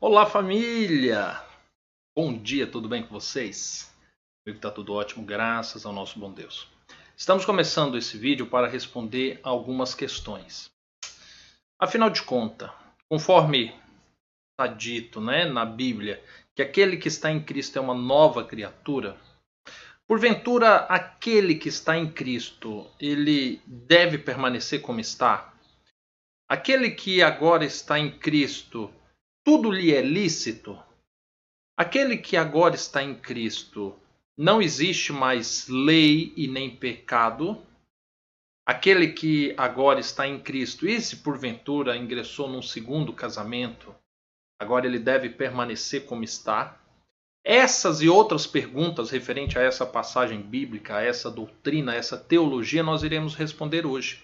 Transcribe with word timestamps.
Olá 0.00 0.26
família! 0.26 1.42
Bom 2.16 2.38
dia, 2.38 2.68
tudo 2.68 2.88
bem 2.88 3.02
com 3.02 3.08
vocês? 3.08 3.92
Comigo 4.44 4.58
está 4.58 4.70
tudo 4.70 4.94
ótimo, 4.94 5.26
graças 5.26 5.84
ao 5.84 5.92
nosso 5.92 6.20
bom 6.20 6.30
Deus. 6.30 6.68
Estamos 7.16 7.44
começando 7.44 7.98
esse 7.98 8.16
vídeo 8.16 8.46
para 8.46 8.68
responder 8.68 9.40
algumas 9.42 9.96
questões. 9.96 10.70
Afinal 11.80 12.10
de 12.10 12.22
contas, 12.22 12.70
conforme 13.10 13.74
está 14.52 14.72
dito 14.72 15.20
né, 15.20 15.46
na 15.46 15.66
Bíblia, 15.66 16.22
que 16.54 16.62
aquele 16.62 16.96
que 16.96 17.08
está 17.08 17.32
em 17.32 17.42
Cristo 17.42 17.76
é 17.76 17.82
uma 17.82 17.94
nova 17.94 18.44
criatura, 18.44 19.16
porventura 20.06 20.76
aquele 20.84 21.56
que 21.56 21.68
está 21.68 21.98
em 21.98 22.08
Cristo, 22.08 22.88
ele 23.00 23.60
deve 23.66 24.16
permanecer 24.16 24.80
como 24.80 25.00
está? 25.00 25.52
Aquele 26.48 26.92
que 26.92 27.20
agora 27.20 27.64
está 27.64 27.98
em 27.98 28.16
Cristo, 28.16 28.94
tudo 29.48 29.70
lhe 29.70 29.94
é 29.94 30.02
lícito? 30.02 30.78
Aquele 31.74 32.18
que 32.18 32.36
agora 32.36 32.74
está 32.74 33.02
em 33.02 33.14
Cristo, 33.14 33.96
não 34.36 34.60
existe 34.60 35.10
mais 35.10 35.66
lei 35.66 36.34
e 36.36 36.46
nem 36.46 36.68
pecado? 36.68 37.56
Aquele 38.66 39.10
que 39.10 39.54
agora 39.56 40.00
está 40.00 40.28
em 40.28 40.38
Cristo, 40.38 40.86
e 40.86 41.00
se 41.00 41.16
porventura 41.16 41.96
ingressou 41.96 42.46
num 42.46 42.60
segundo 42.60 43.10
casamento, 43.10 43.94
agora 44.60 44.84
ele 44.84 44.98
deve 44.98 45.30
permanecer 45.30 46.04
como 46.04 46.22
está? 46.22 46.78
Essas 47.42 48.02
e 48.02 48.08
outras 48.10 48.46
perguntas 48.46 49.08
referente 49.08 49.58
a 49.58 49.62
essa 49.62 49.86
passagem 49.86 50.42
bíblica, 50.42 50.96
a 50.96 51.02
essa 51.02 51.30
doutrina, 51.30 51.92
a 51.92 51.96
essa 51.96 52.18
teologia, 52.18 52.82
nós 52.82 53.02
iremos 53.02 53.34
responder 53.34 53.86
hoje. 53.86 54.22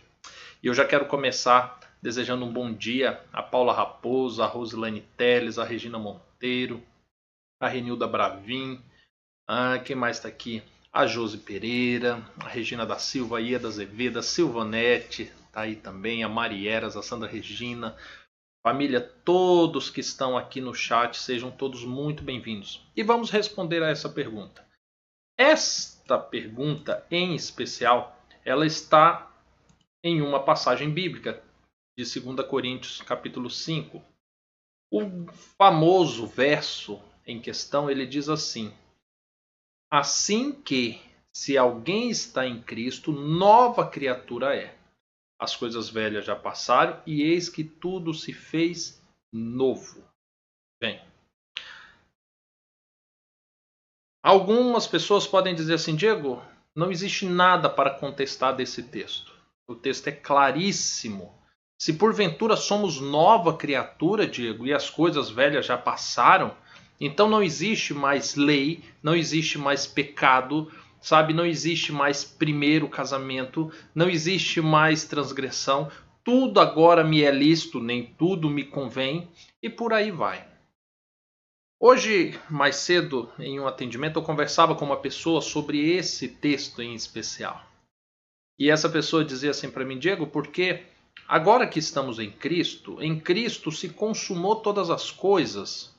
E 0.62 0.66
eu 0.66 0.74
já 0.74 0.84
quero 0.84 1.06
começar 1.06 1.80
desejando 2.04 2.44
um 2.44 2.52
bom 2.52 2.70
dia 2.70 3.18
a 3.32 3.42
Paula 3.42 3.72
Raposo, 3.72 4.42
a 4.42 4.46
Rosilane 4.46 5.00
Teles, 5.16 5.58
a 5.58 5.64
Regina 5.64 5.98
Monteiro, 5.98 6.82
a 7.58 7.66
Renilda 7.66 8.06
Bravin, 8.06 8.78
ah, 9.48 9.78
quem 9.78 9.96
mais 9.96 10.18
está 10.18 10.28
aqui? 10.28 10.62
A 10.92 11.06
Josi 11.06 11.38
Pereira, 11.38 12.22
a 12.38 12.46
Regina 12.46 12.84
da 12.84 12.98
Silva, 12.98 13.38
a 13.38 13.40
Ieda 13.40 13.68
Azevedo, 13.68 14.18
a 14.18 14.22
Silvanete, 14.22 15.32
está 15.46 15.62
aí 15.62 15.76
também, 15.76 16.22
a 16.22 16.28
Marieras, 16.28 16.94
a 16.94 17.02
Sandra 17.02 17.26
Regina, 17.26 17.96
família, 18.62 19.00
todos 19.00 19.88
que 19.88 20.00
estão 20.00 20.36
aqui 20.36 20.60
no 20.60 20.74
chat, 20.74 21.16
sejam 21.16 21.50
todos 21.50 21.86
muito 21.86 22.22
bem-vindos. 22.22 22.86
E 22.94 23.02
vamos 23.02 23.30
responder 23.30 23.82
a 23.82 23.88
essa 23.88 24.10
pergunta. 24.10 24.62
Esta 25.38 26.18
pergunta, 26.18 27.02
em 27.10 27.34
especial, 27.34 28.14
ela 28.44 28.66
está 28.66 29.30
em 30.02 30.20
uma 30.20 30.44
passagem 30.44 30.90
bíblica 30.90 31.42
de 31.96 32.20
2 32.20 32.46
Coríntios, 32.48 33.00
capítulo 33.02 33.48
5. 33.48 34.02
O 34.90 35.30
famoso 35.56 36.26
verso 36.26 37.00
em 37.26 37.40
questão, 37.40 37.88
ele 37.88 38.06
diz 38.06 38.28
assim: 38.28 38.74
Assim 39.90 40.52
que, 40.52 41.00
se 41.32 41.56
alguém 41.56 42.10
está 42.10 42.46
em 42.46 42.60
Cristo, 42.60 43.12
nova 43.12 43.88
criatura 43.88 44.56
é. 44.56 44.76
As 45.38 45.54
coisas 45.54 45.88
velhas 45.88 46.24
já 46.24 46.36
passaram 46.36 47.02
e 47.06 47.22
eis 47.22 47.48
que 47.48 47.64
tudo 47.64 48.14
se 48.14 48.32
fez 48.32 49.00
novo. 49.32 50.02
Bem, 50.80 51.02
algumas 54.22 54.86
pessoas 54.86 55.26
podem 55.26 55.54
dizer 55.54 55.74
assim, 55.74 55.96
Diego, 55.96 56.42
não 56.74 56.90
existe 56.90 57.26
nada 57.26 57.68
para 57.68 57.98
contestar 57.98 58.54
desse 58.54 58.82
texto. 58.84 59.34
O 59.68 59.74
texto 59.74 60.08
é 60.08 60.12
claríssimo 60.12 61.43
se 61.84 61.92
porventura 61.92 62.56
somos 62.56 62.98
nova 62.98 63.54
criatura, 63.54 64.26
Diego, 64.26 64.66
e 64.66 64.72
as 64.72 64.88
coisas 64.88 65.28
velhas 65.28 65.66
já 65.66 65.76
passaram, 65.76 66.56
então 66.98 67.28
não 67.28 67.42
existe 67.42 67.92
mais 67.92 68.36
lei, 68.36 68.82
não 69.02 69.14
existe 69.14 69.58
mais 69.58 69.86
pecado, 69.86 70.72
sabe? 70.98 71.34
Não 71.34 71.44
existe 71.44 71.92
mais 71.92 72.24
primeiro 72.24 72.88
casamento, 72.88 73.70
não 73.94 74.08
existe 74.08 74.62
mais 74.62 75.04
transgressão. 75.04 75.92
Tudo 76.24 76.58
agora 76.58 77.04
me 77.04 77.22
é 77.22 77.30
lícito, 77.30 77.78
nem 77.78 78.06
tudo 78.16 78.48
me 78.48 78.64
convém, 78.64 79.28
e 79.62 79.68
por 79.68 79.92
aí 79.92 80.10
vai. 80.10 80.42
Hoje, 81.78 82.40
mais 82.48 82.76
cedo, 82.76 83.30
em 83.38 83.60
um 83.60 83.68
atendimento, 83.68 84.18
eu 84.18 84.22
conversava 84.22 84.74
com 84.74 84.86
uma 84.86 84.96
pessoa 84.96 85.42
sobre 85.42 85.86
esse 85.90 86.28
texto 86.28 86.80
em 86.80 86.94
especial. 86.94 87.62
E 88.58 88.70
essa 88.70 88.88
pessoa 88.88 89.22
dizia 89.22 89.50
assim 89.50 89.70
para 89.70 89.84
mim, 89.84 89.98
Diego, 89.98 90.26
por 90.26 90.46
que 90.46 90.93
Agora 91.26 91.66
que 91.66 91.78
estamos 91.78 92.18
em 92.18 92.30
Cristo, 92.30 93.02
em 93.02 93.18
Cristo 93.18 93.72
se 93.72 93.88
consumou 93.88 94.56
todas 94.56 94.90
as 94.90 95.10
coisas. 95.10 95.94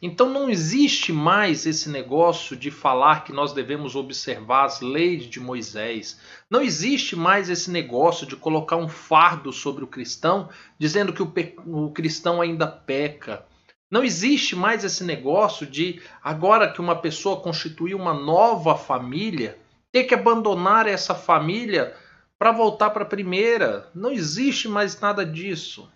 Então 0.00 0.28
não 0.28 0.48
existe 0.48 1.12
mais 1.12 1.66
esse 1.66 1.88
negócio 1.88 2.56
de 2.56 2.70
falar 2.70 3.24
que 3.24 3.32
nós 3.32 3.52
devemos 3.52 3.96
observar 3.96 4.64
as 4.64 4.80
leis 4.80 5.24
de 5.24 5.40
Moisés. 5.40 6.20
Não 6.48 6.62
existe 6.62 7.16
mais 7.16 7.50
esse 7.50 7.70
negócio 7.70 8.24
de 8.26 8.36
colocar 8.36 8.76
um 8.76 8.88
fardo 8.88 9.52
sobre 9.52 9.82
o 9.82 9.88
cristão, 9.88 10.48
dizendo 10.78 11.12
que 11.12 11.22
o, 11.22 11.32
o 11.66 11.90
cristão 11.90 12.40
ainda 12.40 12.66
peca. 12.66 13.44
Não 13.90 14.04
existe 14.04 14.54
mais 14.54 14.84
esse 14.84 15.02
negócio 15.02 15.66
de, 15.66 16.00
agora 16.22 16.70
que 16.70 16.80
uma 16.80 16.94
pessoa 16.94 17.40
constituiu 17.40 17.98
uma 17.98 18.14
nova 18.14 18.76
família, 18.76 19.58
ter 19.90 20.04
que 20.04 20.14
abandonar 20.14 20.86
essa 20.86 21.14
família 21.14 21.96
para 22.38 22.52
voltar 22.52 22.90
para 22.90 23.02
a 23.02 23.08
primeira. 23.08 23.90
Não 23.94 24.12
existe 24.12 24.68
mais 24.68 24.98
nada 25.00 25.26
disso. 25.26 25.90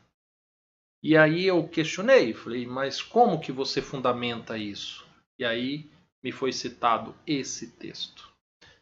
E 1.02 1.16
aí 1.16 1.46
eu 1.46 1.66
questionei, 1.68 2.32
falei, 2.32 2.66
mas 2.66 3.02
como 3.02 3.40
que 3.40 3.50
você 3.50 3.80
fundamenta 3.82 4.58
isso? 4.58 5.06
E 5.38 5.44
aí 5.44 5.90
me 6.22 6.30
foi 6.30 6.52
citado 6.52 7.14
esse 7.26 7.72
texto. 7.72 8.30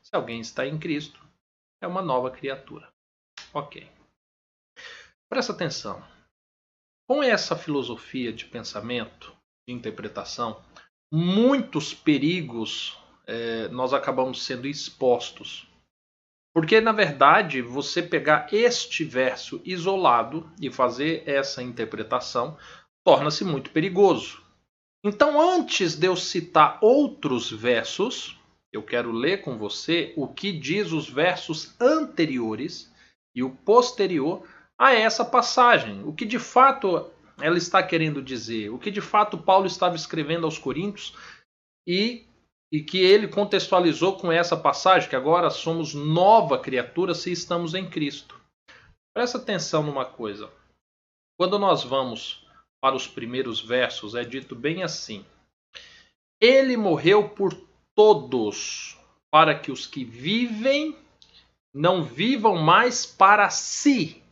Se 0.02 0.14
alguém 0.14 0.40
está 0.40 0.66
em 0.66 0.78
Cristo, 0.78 1.20
é 1.80 1.86
uma 1.86 2.02
nova 2.02 2.30
criatura. 2.30 2.92
Ok. 3.54 3.88
Presta 5.28 5.52
atenção. 5.52 6.02
Com 7.08 7.22
essa 7.22 7.56
filosofia 7.56 8.32
de 8.32 8.44
pensamento, 8.44 9.34
de 9.66 9.74
interpretação, 9.74 10.62
muitos 11.10 11.94
perigos 11.94 12.98
é, 13.26 13.68
nós 13.68 13.94
acabamos 13.94 14.44
sendo 14.44 14.66
expostos 14.66 15.69
porque, 16.52 16.80
na 16.80 16.92
verdade, 16.92 17.62
você 17.62 18.02
pegar 18.02 18.48
este 18.52 19.04
verso 19.04 19.60
isolado 19.64 20.50
e 20.60 20.70
fazer 20.70 21.22
essa 21.26 21.62
interpretação 21.62 22.56
torna-se 23.04 23.44
muito 23.44 23.70
perigoso. 23.70 24.42
Então, 25.02 25.40
antes 25.40 25.94
de 25.94 26.06
eu 26.06 26.16
citar 26.16 26.78
outros 26.82 27.50
versos, 27.50 28.38
eu 28.72 28.82
quero 28.82 29.10
ler 29.10 29.42
com 29.42 29.56
você 29.56 30.12
o 30.16 30.28
que 30.28 30.52
diz 30.52 30.92
os 30.92 31.08
versos 31.08 31.74
anteriores 31.80 32.92
e 33.34 33.42
o 33.42 33.50
posterior 33.50 34.46
a 34.78 34.92
essa 34.92 35.24
passagem. 35.24 36.02
O 36.04 36.12
que 36.12 36.24
de 36.24 36.38
fato 36.38 37.10
ela 37.40 37.56
está 37.56 37.82
querendo 37.82 38.20
dizer, 38.20 38.70
o 38.70 38.78
que 38.78 38.90
de 38.90 39.00
fato 39.00 39.38
Paulo 39.38 39.66
estava 39.66 39.96
escrevendo 39.96 40.44
aos 40.44 40.58
Coríntios 40.58 41.16
e 41.86 42.26
e 42.72 42.82
que 42.82 42.98
ele 42.98 43.26
contextualizou 43.26 44.16
com 44.16 44.30
essa 44.30 44.56
passagem, 44.56 45.08
que 45.08 45.16
agora 45.16 45.50
somos 45.50 45.92
nova 45.92 46.58
criatura 46.58 47.14
se 47.14 47.32
estamos 47.32 47.74
em 47.74 47.88
Cristo. 47.88 48.40
Presta 49.12 49.38
atenção 49.38 49.82
numa 49.82 50.04
coisa. 50.04 50.50
Quando 51.36 51.58
nós 51.58 51.82
vamos 51.82 52.46
para 52.80 52.94
os 52.94 53.06
primeiros 53.06 53.60
versos, 53.60 54.14
é 54.14 54.24
dito 54.24 54.54
bem 54.54 54.82
assim: 54.82 55.24
Ele 56.40 56.76
morreu 56.76 57.28
por 57.28 57.54
todos, 57.94 58.96
para 59.30 59.58
que 59.58 59.72
os 59.72 59.86
que 59.86 60.04
vivem 60.04 60.96
não 61.74 62.04
vivam 62.04 62.56
mais 62.56 63.04
para 63.04 63.50
si, 63.50 64.22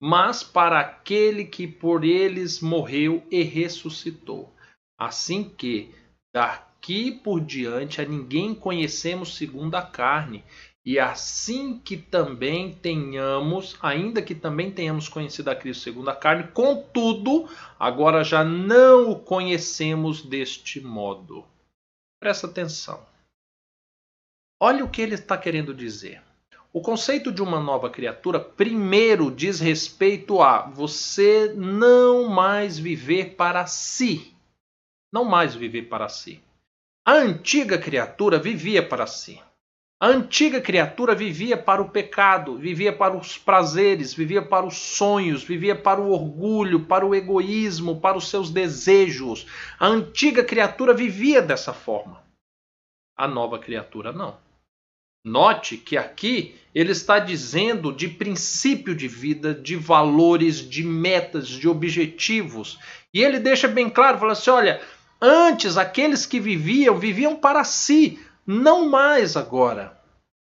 mas 0.00 0.42
para 0.42 0.80
aquele 0.80 1.44
que 1.44 1.66
por 1.66 2.04
eles 2.04 2.60
morreu 2.60 3.26
e 3.30 3.42
ressuscitou. 3.42 4.52
Assim 4.98 5.48
que, 5.48 5.94
da 6.34 6.69
daqui 6.80 7.12
por 7.12 7.40
diante 7.42 8.00
a 8.00 8.06
ninguém 8.06 8.54
conhecemos 8.54 9.36
segundo 9.36 9.74
a 9.74 9.82
carne. 9.82 10.42
E 10.82 10.98
assim 10.98 11.78
que 11.78 11.94
também 11.94 12.72
tenhamos, 12.72 13.76
ainda 13.82 14.22
que 14.22 14.34
também 14.34 14.70
tenhamos 14.70 15.06
conhecido 15.06 15.50
a 15.50 15.54
Cristo 15.54 15.82
segundo 15.82 16.08
a 16.08 16.16
carne, 16.16 16.48
contudo, 16.54 17.46
agora 17.78 18.24
já 18.24 18.42
não 18.42 19.10
o 19.10 19.20
conhecemos 19.20 20.22
deste 20.22 20.80
modo. 20.80 21.44
Presta 22.18 22.46
atenção. 22.46 23.06
Olha 24.58 24.82
o 24.82 24.88
que 24.88 25.02
ele 25.02 25.14
está 25.14 25.36
querendo 25.36 25.74
dizer. 25.74 26.22
O 26.72 26.80
conceito 26.80 27.30
de 27.30 27.42
uma 27.42 27.60
nova 27.60 27.90
criatura, 27.90 28.40
primeiro, 28.40 29.30
diz 29.30 29.60
respeito 29.60 30.40
a 30.40 30.62
você 30.62 31.52
não 31.54 32.26
mais 32.28 32.78
viver 32.78 33.34
para 33.34 33.66
si. 33.66 34.34
Não 35.12 35.24
mais 35.26 35.54
viver 35.54 35.82
para 35.82 36.08
si. 36.08 36.42
A 37.04 37.12
antiga 37.12 37.78
criatura 37.78 38.38
vivia 38.38 38.86
para 38.86 39.06
si. 39.06 39.40
A 40.02 40.06
antiga 40.06 40.60
criatura 40.60 41.14
vivia 41.14 41.56
para 41.58 41.82
o 41.82 41.90
pecado, 41.90 42.56
vivia 42.56 42.90
para 42.90 43.16
os 43.16 43.36
prazeres, 43.36 44.14
vivia 44.14 44.40
para 44.40 44.64
os 44.64 44.76
sonhos, 44.76 45.42
vivia 45.42 45.76
para 45.76 46.00
o 46.00 46.10
orgulho, 46.10 46.86
para 46.86 47.04
o 47.04 47.14
egoísmo, 47.14 48.00
para 48.00 48.16
os 48.16 48.28
seus 48.28 48.50
desejos. 48.50 49.46
A 49.78 49.86
antiga 49.86 50.42
criatura 50.42 50.94
vivia 50.94 51.42
dessa 51.42 51.74
forma. 51.74 52.22
A 53.16 53.28
nova 53.28 53.58
criatura 53.58 54.10
não. 54.10 54.38
Note 55.22 55.76
que 55.76 55.98
aqui 55.98 56.58
ele 56.74 56.92
está 56.92 57.18
dizendo 57.18 57.92
de 57.92 58.08
princípio 58.08 58.94
de 58.94 59.06
vida, 59.06 59.52
de 59.52 59.76
valores, 59.76 60.56
de 60.66 60.82
metas, 60.82 61.46
de 61.46 61.68
objetivos. 61.68 62.78
E 63.12 63.22
ele 63.22 63.38
deixa 63.38 63.68
bem 63.68 63.90
claro, 63.90 64.18
fala 64.18 64.32
assim: 64.32 64.50
olha, 64.50 64.80
antes 65.20 65.76
aqueles 65.76 66.24
que 66.24 66.40
viviam, 66.40 66.98
viviam 66.98 67.36
para 67.36 67.64
si, 67.64 68.18
não 68.46 68.88
mais 68.88 69.36
agora. 69.36 70.00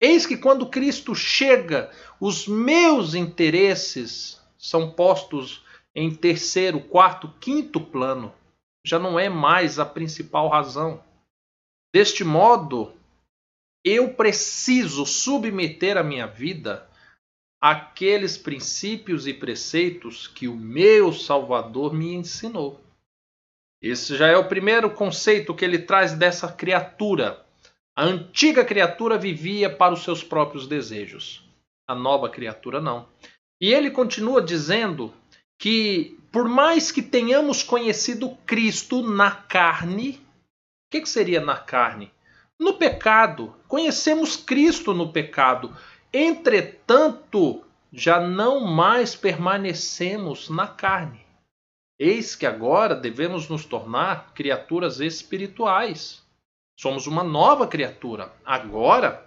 Eis 0.00 0.26
que 0.26 0.36
quando 0.36 0.68
Cristo 0.68 1.14
chega, 1.14 1.90
os 2.20 2.46
meus 2.46 3.14
interesses 3.14 4.40
são 4.58 4.90
postos 4.90 5.64
em 5.94 6.14
terceiro, 6.14 6.80
quarto, 6.80 7.32
quinto 7.40 7.80
plano. 7.80 8.32
Já 8.84 8.98
não 8.98 9.18
é 9.18 9.28
mais 9.28 9.78
a 9.78 9.86
principal 9.86 10.48
razão. 10.48 11.02
Deste 11.94 12.22
modo, 12.22 12.92
eu 13.82 14.12
preciso 14.12 15.06
submeter 15.06 15.96
a 15.96 16.02
minha 16.02 16.26
vida 16.26 16.86
àqueles 17.60 18.36
princípios 18.36 19.26
e 19.26 19.32
preceitos 19.32 20.28
que 20.28 20.46
o 20.46 20.54
meu 20.54 21.12
Salvador 21.12 21.94
me 21.94 22.14
ensinou. 22.14 22.85
Esse 23.82 24.16
já 24.16 24.28
é 24.28 24.36
o 24.36 24.48
primeiro 24.48 24.90
conceito 24.90 25.54
que 25.54 25.64
ele 25.64 25.78
traz 25.78 26.12
dessa 26.14 26.50
criatura 26.50 27.46
a 27.98 28.04
antiga 28.04 28.62
criatura 28.62 29.16
vivia 29.16 29.74
para 29.74 29.94
os 29.94 30.04
seus 30.04 30.22
próprios 30.22 30.66
desejos. 30.66 31.42
A 31.88 31.94
nova 31.94 32.28
criatura 32.28 32.78
não. 32.78 33.08
E 33.58 33.72
ele 33.72 33.90
continua 33.90 34.42
dizendo 34.42 35.14
que, 35.58 36.18
por 36.30 36.46
mais 36.46 36.92
que 36.92 37.00
tenhamos 37.00 37.62
conhecido 37.62 38.36
Cristo 38.44 39.02
na 39.02 39.30
carne, 39.30 40.10
o 40.10 40.90
que, 40.90 41.00
que 41.00 41.08
seria 41.08 41.40
na 41.40 41.56
carne? 41.56 42.12
No 42.60 42.74
pecado. 42.74 43.56
Conhecemos 43.66 44.36
Cristo 44.36 44.92
no 44.92 45.10
pecado. 45.10 45.74
Entretanto, 46.12 47.64
já 47.90 48.20
não 48.20 48.60
mais 48.60 49.16
permanecemos 49.16 50.50
na 50.50 50.66
carne. 50.66 51.24
Eis 51.98 52.36
que 52.36 52.44
agora 52.44 52.94
devemos 52.94 53.48
nos 53.48 53.64
tornar 53.64 54.32
criaturas 54.34 55.00
espirituais. 55.00 56.22
Somos 56.78 57.06
uma 57.06 57.24
nova 57.24 57.66
criatura. 57.66 58.30
Agora 58.44 59.26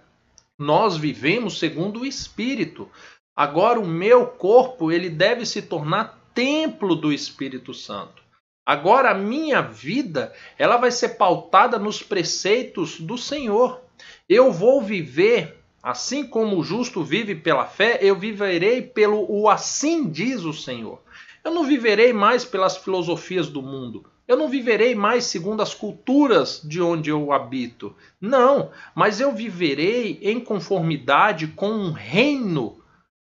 nós 0.57 0.95
vivemos 0.95 1.57
segundo 1.57 2.01
o 2.01 2.05
Espírito. 2.05 2.87
Agora 3.35 3.79
o 3.79 3.87
meu 3.87 4.27
corpo 4.27 4.91
ele 4.91 5.09
deve 5.09 5.45
se 5.45 5.63
tornar 5.63 6.19
templo 6.33 6.95
do 6.95 7.11
Espírito 7.11 7.73
Santo. 7.73 8.21
Agora 8.63 9.09
a 9.11 9.15
minha 9.15 9.61
vida 9.61 10.31
ela 10.55 10.77
vai 10.77 10.91
ser 10.91 11.09
pautada 11.17 11.79
nos 11.79 12.03
preceitos 12.03 12.99
do 12.99 13.17
Senhor. 13.17 13.81
Eu 14.27 14.51
vou 14.51 14.79
viver 14.79 15.57
assim 15.81 16.23
como 16.27 16.57
o 16.57 16.63
justo 16.63 17.03
vive 17.03 17.33
pela 17.33 17.65
fé, 17.65 17.97
eu 18.01 18.15
viverei 18.15 18.81
pelo 18.81 19.25
o 19.27 19.49
assim 19.49 20.07
diz 20.09 20.43
o 20.43 20.53
Senhor. 20.53 21.01
Eu 21.49 21.55
não 21.55 21.63
viverei 21.63 22.13
mais 22.13 22.45
pelas 22.45 22.77
filosofias 22.77 23.47
do 23.47 23.59
mundo. 23.59 24.05
Eu 24.27 24.37
não 24.37 24.47
viverei 24.47 24.93
mais 24.93 25.23
segundo 25.23 25.63
as 25.63 25.73
culturas 25.73 26.61
de 26.63 26.79
onde 26.79 27.09
eu 27.09 27.31
habito. 27.31 27.95
Não, 28.21 28.69
mas 28.93 29.19
eu 29.19 29.33
viverei 29.33 30.19
em 30.21 30.39
conformidade 30.39 31.47
com 31.47 31.71
um 31.71 31.91
reino 31.91 32.79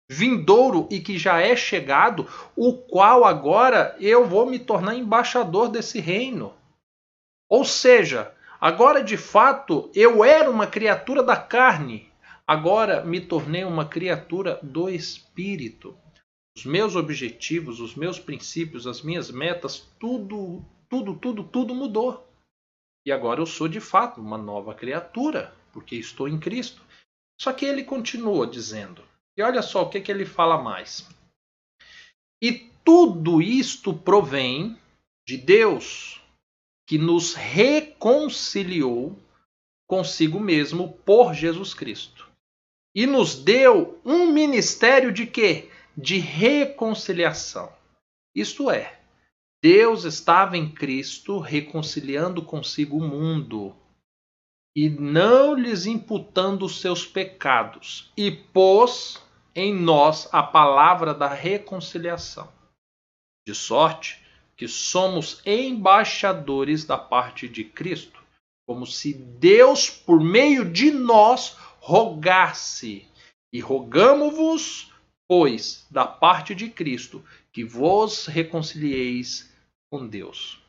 vindouro 0.10 0.90
e 0.92 1.00
que 1.00 1.18
já 1.18 1.40
é 1.40 1.56
chegado, 1.56 2.28
o 2.54 2.74
qual 2.74 3.24
agora 3.24 3.96
eu 3.98 4.28
vou 4.28 4.46
me 4.46 4.60
tornar 4.60 4.96
embaixador 4.96 5.70
desse 5.70 6.02
reino. 6.02 6.54
Ou 7.50 7.64
seja, 7.64 8.34
agora 8.60 9.02
de 9.02 9.16
fato 9.16 9.90
eu 9.96 10.22
era 10.22 10.52
uma 10.52 10.68
criatura 10.68 11.24
da 11.24 11.38
carne, 11.38 12.12
agora 12.46 13.06
me 13.06 13.22
tornei 13.22 13.64
uma 13.64 13.86
criatura 13.86 14.60
do 14.62 14.90
espírito. 14.90 15.98
Os 16.58 16.66
meus 16.66 16.96
objetivos, 16.96 17.80
os 17.80 17.94
meus 17.94 18.18
princípios, 18.18 18.88
as 18.88 19.04
minhas 19.04 19.30
metas, 19.30 19.88
tudo 20.00 20.66
tudo, 20.90 21.16
tudo, 21.16 21.44
tudo 21.44 21.76
mudou. 21.76 22.26
E 23.06 23.12
agora 23.12 23.42
eu 23.42 23.46
sou 23.46 23.68
de 23.68 23.80
fato 23.80 24.20
uma 24.20 24.38
nova 24.38 24.74
criatura, 24.74 25.54
porque 25.72 25.96
estou 25.96 26.28
em 26.28 26.40
Cristo. 26.40 26.82
Só 27.40 27.54
que 27.54 27.66
ele 27.66 27.84
continua 27.84 28.48
dizendo, 28.48 29.04
e 29.38 29.44
olha 29.44 29.62
só 29.62 29.84
o 29.84 29.90
que, 29.90 30.02
que 30.02 30.12
ele 30.12 30.26
fala 30.26 30.62
mais. 30.62 31.08
E 32.42 32.52
tudo 32.84 33.42
isto 33.42 33.94
provém 33.94 34.78
de 35.28 35.38
Deus, 35.38 36.22
que 36.88 36.98
nos 36.98 37.34
reconciliou 37.34 39.16
consigo 39.88 40.40
mesmo 40.40 40.94
por 41.06 41.34
Jesus 41.34 41.74
Cristo. 41.74 42.28
E 42.96 43.06
nos 43.06 43.36
deu 43.36 44.02
um 44.04 44.32
ministério 44.32 45.12
de 45.12 45.28
quê? 45.28 45.70
De 45.98 46.20
reconciliação. 46.20 47.74
Isto 48.36 48.70
é, 48.70 49.00
Deus 49.64 50.04
estava 50.04 50.56
em 50.56 50.72
Cristo 50.72 51.40
reconciliando 51.40 52.44
consigo 52.44 52.98
o 52.98 53.08
mundo 53.08 53.76
e 54.78 54.92
não 54.92 55.56
lhes 55.56 55.88
imputando 55.88 56.64
os 56.64 56.80
seus 56.80 57.04
pecados, 57.04 58.12
e 58.16 58.30
pôs 58.30 59.20
em 59.56 59.74
nós 59.74 60.30
a 60.32 60.44
palavra 60.44 61.16
da 61.16 61.28
reconciliação. 61.28 62.48
De 63.48 63.56
sorte 63.56 64.24
que 64.56 64.68
somos 64.68 65.42
embaixadores 65.44 66.86
da 66.86 66.96
parte 66.96 67.50
de 67.50 67.64
Cristo, 67.64 68.24
como 68.68 68.86
se 68.86 69.16
Deus, 69.16 69.90
por 69.90 70.22
meio 70.22 70.64
de 70.64 70.92
nós, 70.92 71.58
rogasse. 71.80 73.08
E 73.52 73.60
rogamo-vos, 73.60 74.94
pois, 75.28 75.86
da 75.92 76.06
parte 76.06 76.56
de 76.56 76.70
Cristo, 76.70 77.24
que 77.52 77.64
vos 77.64 78.28
reconcilieis 78.28 79.54
com 79.92 80.08
Deus. 80.08 80.62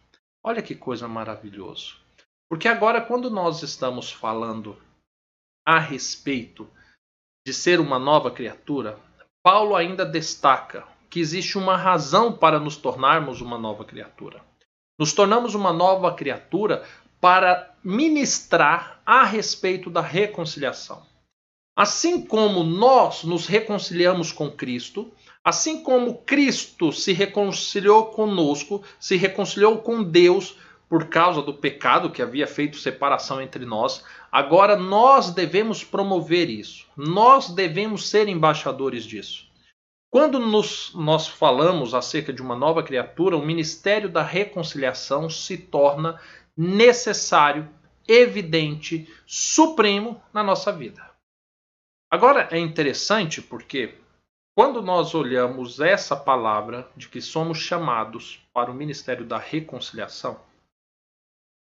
Olha 0.43 0.63
que 0.63 0.75
coisa 0.75 1.07
maravilhosa. 1.07 1.95
Porque 2.51 2.67
agora, 2.67 3.01
quando 3.01 3.31
nós 3.31 3.63
estamos 3.63 4.11
falando 4.11 4.77
a 5.67 5.79
respeito 5.79 6.69
de 7.47 7.53
ser 7.53 7.79
uma 7.79 7.99
nova 7.99 8.31
criatura, 8.31 8.99
Paulo 9.43 9.77
ainda 9.77 10.05
destaca 10.05 10.87
que 11.11 11.21
existe 11.21 11.57
uma 11.57 11.77
razão 11.77 12.33
para 12.33 12.59
nos 12.59 12.77
tornarmos 12.77 13.41
uma 13.41 13.59
nova 13.59 13.85
criatura. 13.85 14.43
Nos 14.99 15.13
tornamos 15.13 15.55
uma 15.55 15.73
nova 15.73 16.15
criatura 16.15 16.85
para 17.21 17.75
ministrar 17.83 19.01
a 19.05 19.25
respeito 19.25 19.91
da 19.91 20.01
reconciliação. 20.01 21.07
Assim 21.79 22.21
como 22.21 22.65
nós 22.65 23.23
nos 23.23 23.47
reconciliamos 23.47 24.33
com 24.33 24.51
Cristo, 24.51 25.13
Assim 25.49 25.83
como 25.83 26.19
Cristo 26.27 26.93
se 26.93 27.15
reconciliou 27.15 28.07
conosco, 28.07 28.83
se 29.01 29.17
reconciliou 29.17 29.79
com 29.79 30.03
Deus 30.03 30.59
por 30.91 31.07
causa 31.07 31.41
do 31.41 31.55
pecado 31.55 32.11
que 32.11 32.21
havia 32.21 32.47
feito 32.47 32.77
separação 32.77 33.41
entre 33.41 33.65
nós, 33.65 34.05
agora 34.31 34.77
nós 34.77 35.31
devemos 35.31 35.83
promover 35.83 36.51
isso. 36.51 36.87
Nós 36.95 37.49
devemos 37.49 38.11
ser 38.11 38.29
embaixadores 38.29 39.05
disso. 39.05 39.47
Quando 40.11 40.39
nos, 40.39 40.93
nós 40.95 41.27
falamos 41.27 41.95
acerca 41.95 42.31
de 42.31 42.43
uma 42.43 42.55
nova 42.55 42.83
criatura, 42.83 43.35
o 43.35 43.47
ministério 43.47 44.11
da 44.11 44.23
reconciliação 44.23 45.31
se 45.31 45.57
torna 45.57 46.21
necessário, 46.55 47.67
evidente, 48.07 49.09
supremo 49.27 50.21
na 50.31 50.43
nossa 50.43 50.71
vida. 50.71 51.08
Agora 52.11 52.49
é 52.51 52.59
interessante 52.59 53.43
porque 53.43 53.95
quando 54.57 54.81
nós 54.81 55.15
olhamos 55.15 55.79
essa 55.79 56.17
palavra 56.17 56.91
de 56.97 57.09
que 57.09 57.21
somos 57.21 57.59
chamados 57.59 58.43
para 58.53 58.71
o 58.71 58.75
ministério 58.75 59.27
da 59.27 59.39
reconciliação, 59.39 60.41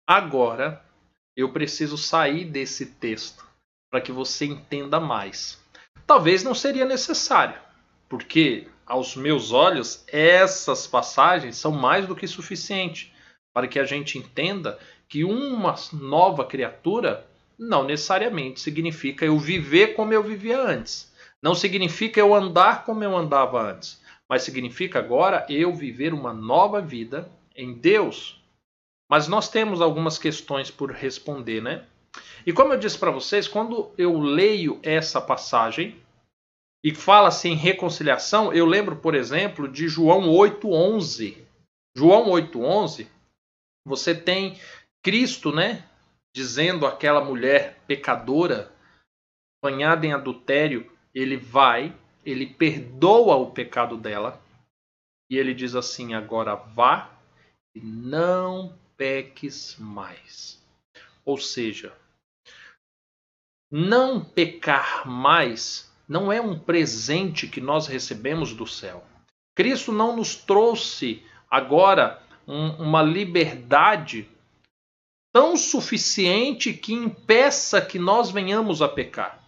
agora 0.08 0.84
eu 1.38 1.54
preciso 1.54 1.98
sair 1.98 2.46
desse 2.46 2.88
texto 2.88 3.48
para 3.90 4.02
que 4.02 4.12
você 4.12 4.46
entenda 4.46 5.00
mais. 5.00 5.62
Talvez 6.08 6.44
não 6.44 6.56
seria 6.56 6.86
necessário, 6.86 7.62
porque 8.10 8.68
aos 8.86 9.16
meus 9.16 9.52
olhos 9.52 10.04
essas 10.08 10.88
passagens 10.88 11.56
são 11.58 11.72
mais 11.72 12.08
do 12.08 12.16
que 12.16 12.28
suficiente 12.28 13.14
para 13.54 13.68
que 13.68 13.80
a 13.80 13.86
gente 13.86 14.18
entenda 14.18 14.80
que 15.08 15.24
uma 15.24 15.76
nova 15.94 16.46
criatura 16.46 17.30
não 17.62 17.84
necessariamente 17.84 18.60
significa 18.60 19.26
eu 19.26 19.38
viver 19.38 19.94
como 19.94 20.12
eu 20.12 20.22
vivia 20.22 20.60
antes 20.60 21.12
não 21.42 21.56
significa 21.56 22.20
eu 22.20 22.36
andar 22.36 22.86
como 22.86 23.04
eu 23.04 23.18
andava 23.18 23.62
antes, 23.62 24.00
mas 24.30 24.44
significa 24.44 25.00
agora 25.00 25.46
eu 25.50 25.74
viver 25.74 26.14
uma 26.14 26.32
nova 26.32 26.80
vida 26.80 27.30
em 27.56 27.74
Deus. 27.74 28.40
Mas 29.10 29.28
nós 29.28 29.50
temos 29.50 29.82
algumas 29.82 30.18
questões 30.18 30.70
por 30.70 30.92
responder, 30.92 31.62
né? 31.62 31.86
E 32.46 32.54
como 32.54 32.74
eu 32.74 32.80
disse 32.80 32.98
para 32.98 33.12
vocês, 33.12 33.48
quando 33.48 33.92
eu 33.98 34.20
leio 34.20 34.80
essa 34.84 35.20
passagem 35.20 35.98
e 36.84 36.94
fala-se 36.94 37.50
em 37.50 37.56
reconciliação, 37.56 38.54
eu 38.54 38.66
lembro, 38.66 38.96
por 38.96 39.16
exemplo, 39.16 39.68
de 39.68 39.88
João 39.88 40.30
8:11. 40.30 41.38
João 41.96 42.30
8:11, 42.30 43.08
você 43.86 44.16
tem 44.16 44.58
Cristo, 45.04 45.52
né, 45.52 45.84
dizendo 46.34 46.86
àquela 46.86 47.24
mulher 47.24 47.80
pecadora, 47.88 48.72
banhada 49.64 50.06
em 50.06 50.14
adultério, 50.14 50.92
ele 51.14 51.38
vai, 51.38 51.96
ele 52.26 52.46
perdoa 52.46 53.36
o 53.36 53.52
pecado 53.52 53.98
dela 53.98 54.42
e 55.30 55.38
ele 55.38 55.54
diz 55.54 55.76
assim: 55.76 56.14
agora 56.14 56.56
vá 56.56 57.12
e 57.76 57.82
não 57.82 58.78
peques 58.98 59.78
mais. 59.78 60.62
Ou 61.24 61.38
seja, 61.38 61.96
não 63.72 64.24
pecar 64.24 65.08
mais 65.08 65.92
não 66.08 66.32
é 66.32 66.42
um 66.42 66.60
presente 66.60 67.48
que 67.48 67.62
nós 67.62 67.88
recebemos 67.88 68.54
do 68.54 68.68
céu. 68.68 69.04
Cristo 69.56 69.94
não 69.94 70.16
nos 70.16 70.36
trouxe 70.36 71.26
agora 71.50 72.22
um, 72.46 72.72
uma 72.84 73.02
liberdade 73.02 74.30
tão 75.34 75.56
suficiente 75.56 76.74
que 76.74 76.94
impeça 76.94 77.82
que 77.82 77.98
nós 77.98 78.30
venhamos 78.30 78.82
a 78.82 78.90
pecar. 78.90 79.42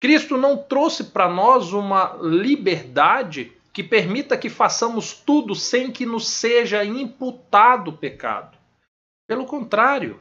Cristo 0.00 0.36
não 0.36 0.56
trouxe 0.56 1.04
para 1.04 1.28
nós 1.28 1.72
uma 1.72 2.18
liberdade 2.20 3.52
que 3.72 3.82
permita 3.82 4.36
que 4.36 4.48
façamos 4.48 5.12
tudo 5.12 5.54
sem 5.54 5.90
que 5.90 6.06
nos 6.06 6.28
seja 6.28 6.84
imputado 6.84 7.92
pecado. 7.92 8.56
Pelo 9.26 9.46
contrário, 9.46 10.20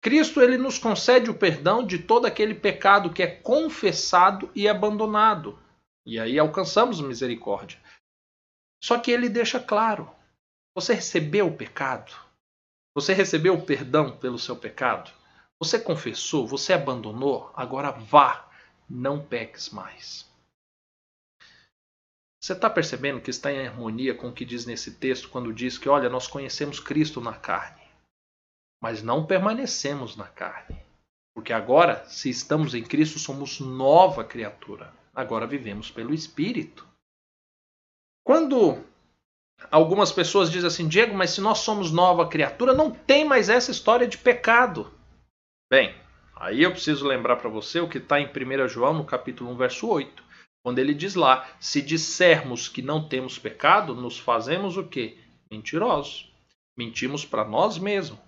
Cristo 0.00 0.40
ele 0.40 0.58
nos 0.58 0.78
concede 0.78 1.30
o 1.30 1.34
perdão 1.34 1.86
de 1.86 1.98
todo 1.98 2.26
aquele 2.26 2.54
pecado 2.54 3.12
que 3.12 3.22
é 3.22 3.26
confessado 3.26 4.50
e 4.54 4.68
abandonado. 4.68 5.58
E 6.04 6.18
aí 6.18 6.38
alcançamos 6.38 7.00
misericórdia. 7.00 7.78
Só 8.82 8.98
que 8.98 9.12
ele 9.12 9.28
deixa 9.28 9.60
claro: 9.60 10.10
você 10.74 10.94
recebeu 10.94 11.46
o 11.46 11.56
pecado? 11.56 12.12
Você 12.94 13.12
recebeu 13.12 13.54
o 13.54 13.64
perdão 13.64 14.16
pelo 14.16 14.38
seu 14.38 14.56
pecado? 14.56 15.10
Você 15.58 15.78
confessou? 15.78 16.46
Você 16.46 16.72
abandonou? 16.72 17.50
Agora 17.54 17.90
vá, 17.90 18.50
não 18.88 19.24
peques 19.24 19.70
mais. 19.70 20.30
Você 22.40 22.52
está 22.52 22.68
percebendo 22.68 23.20
que 23.20 23.30
está 23.30 23.52
em 23.52 23.66
harmonia 23.66 24.14
com 24.14 24.28
o 24.28 24.32
que 24.32 24.44
diz 24.44 24.66
nesse 24.66 24.92
texto 24.92 25.28
quando 25.28 25.52
diz 25.52 25.78
que, 25.78 25.88
olha, 25.88 26.08
nós 26.08 26.26
conhecemos 26.26 26.80
Cristo 26.80 27.20
na 27.20 27.34
carne 27.34 27.82
mas 28.82 29.00
não 29.00 29.24
permanecemos 29.24 30.16
na 30.16 30.26
carne. 30.26 30.76
Porque 31.32 31.52
agora, 31.52 32.04
se 32.06 32.28
estamos 32.28 32.74
em 32.74 32.82
Cristo, 32.82 33.18
somos 33.20 33.60
nova 33.60 34.24
criatura. 34.24 34.92
Agora 35.14 35.46
vivemos 35.46 35.88
pelo 35.88 36.12
Espírito. 36.12 36.86
Quando 38.26 38.84
algumas 39.70 40.12
pessoas 40.12 40.50
dizem 40.50 40.68
assim, 40.68 40.88
Diego, 40.88 41.14
mas 41.14 41.30
se 41.30 41.40
nós 41.40 41.58
somos 41.58 41.90
nova 41.90 42.28
criatura, 42.28 42.74
não 42.74 42.90
tem 42.90 43.24
mais 43.24 43.48
essa 43.48 43.70
história 43.70 44.06
de 44.06 44.18
pecado. 44.18 44.92
Bem, 45.70 45.94
aí 46.36 46.62
eu 46.62 46.70
preciso 46.70 47.06
lembrar 47.06 47.36
para 47.36 47.48
você 47.48 47.80
o 47.80 47.88
que 47.88 47.98
está 47.98 48.20
em 48.20 48.26
1 48.26 48.68
João, 48.68 48.94
no 48.94 49.04
capítulo 49.04 49.50
1, 49.52 49.56
verso 49.56 49.88
8. 49.88 50.22
Quando 50.64 50.78
ele 50.78 50.94
diz 50.94 51.14
lá, 51.14 51.48
se 51.58 51.82
dissermos 51.82 52.68
que 52.68 52.82
não 52.82 53.08
temos 53.08 53.38
pecado, 53.38 53.94
nos 53.94 54.18
fazemos 54.18 54.76
o 54.76 54.84
quê? 54.84 55.18
Mentirosos. 55.50 56.32
Mentimos 56.76 57.24
para 57.24 57.44
nós 57.44 57.78
mesmos. 57.78 58.18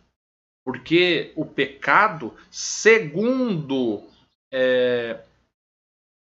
Porque 0.65 1.33
o 1.37 1.45
pecado, 1.45 2.35
segundo, 2.51 4.03
é, 4.53 5.23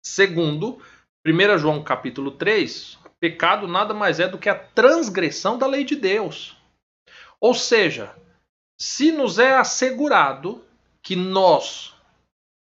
segundo 0.02 0.80
1 1.26 1.59
João 1.59 1.83
capítulo 1.83 2.30
3, 2.30 2.99
pecado 3.20 3.68
nada 3.68 3.92
mais 3.92 4.18
é 4.18 4.26
do 4.26 4.38
que 4.38 4.48
a 4.48 4.58
transgressão 4.58 5.58
da 5.58 5.66
lei 5.66 5.84
de 5.84 5.94
Deus. 5.94 6.56
Ou 7.38 7.54
seja, 7.54 8.14
se 8.78 9.12
nos 9.12 9.38
é 9.38 9.56
assegurado 9.56 10.64
que 11.02 11.14
nós 11.14 11.94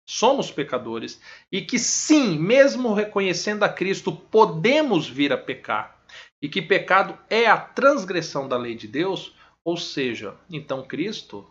somos 0.06 0.50
pecadores 0.50 1.20
e 1.50 1.62
que 1.62 1.78
sim, 1.78 2.38
mesmo 2.38 2.92
reconhecendo 2.92 3.62
a 3.62 3.68
Cristo, 3.68 4.12
podemos 4.12 5.08
vir 5.08 5.32
a 5.32 5.38
pecar, 5.38 5.98
e 6.40 6.48
que 6.48 6.60
pecado 6.60 7.18
é 7.30 7.46
a 7.46 7.56
transgressão 7.56 8.48
da 8.48 8.56
lei 8.56 8.74
de 8.74 8.86
Deus, 8.86 9.34
ou 9.64 9.76
seja, 9.76 10.36
então 10.50 10.86
Cristo 10.86 11.48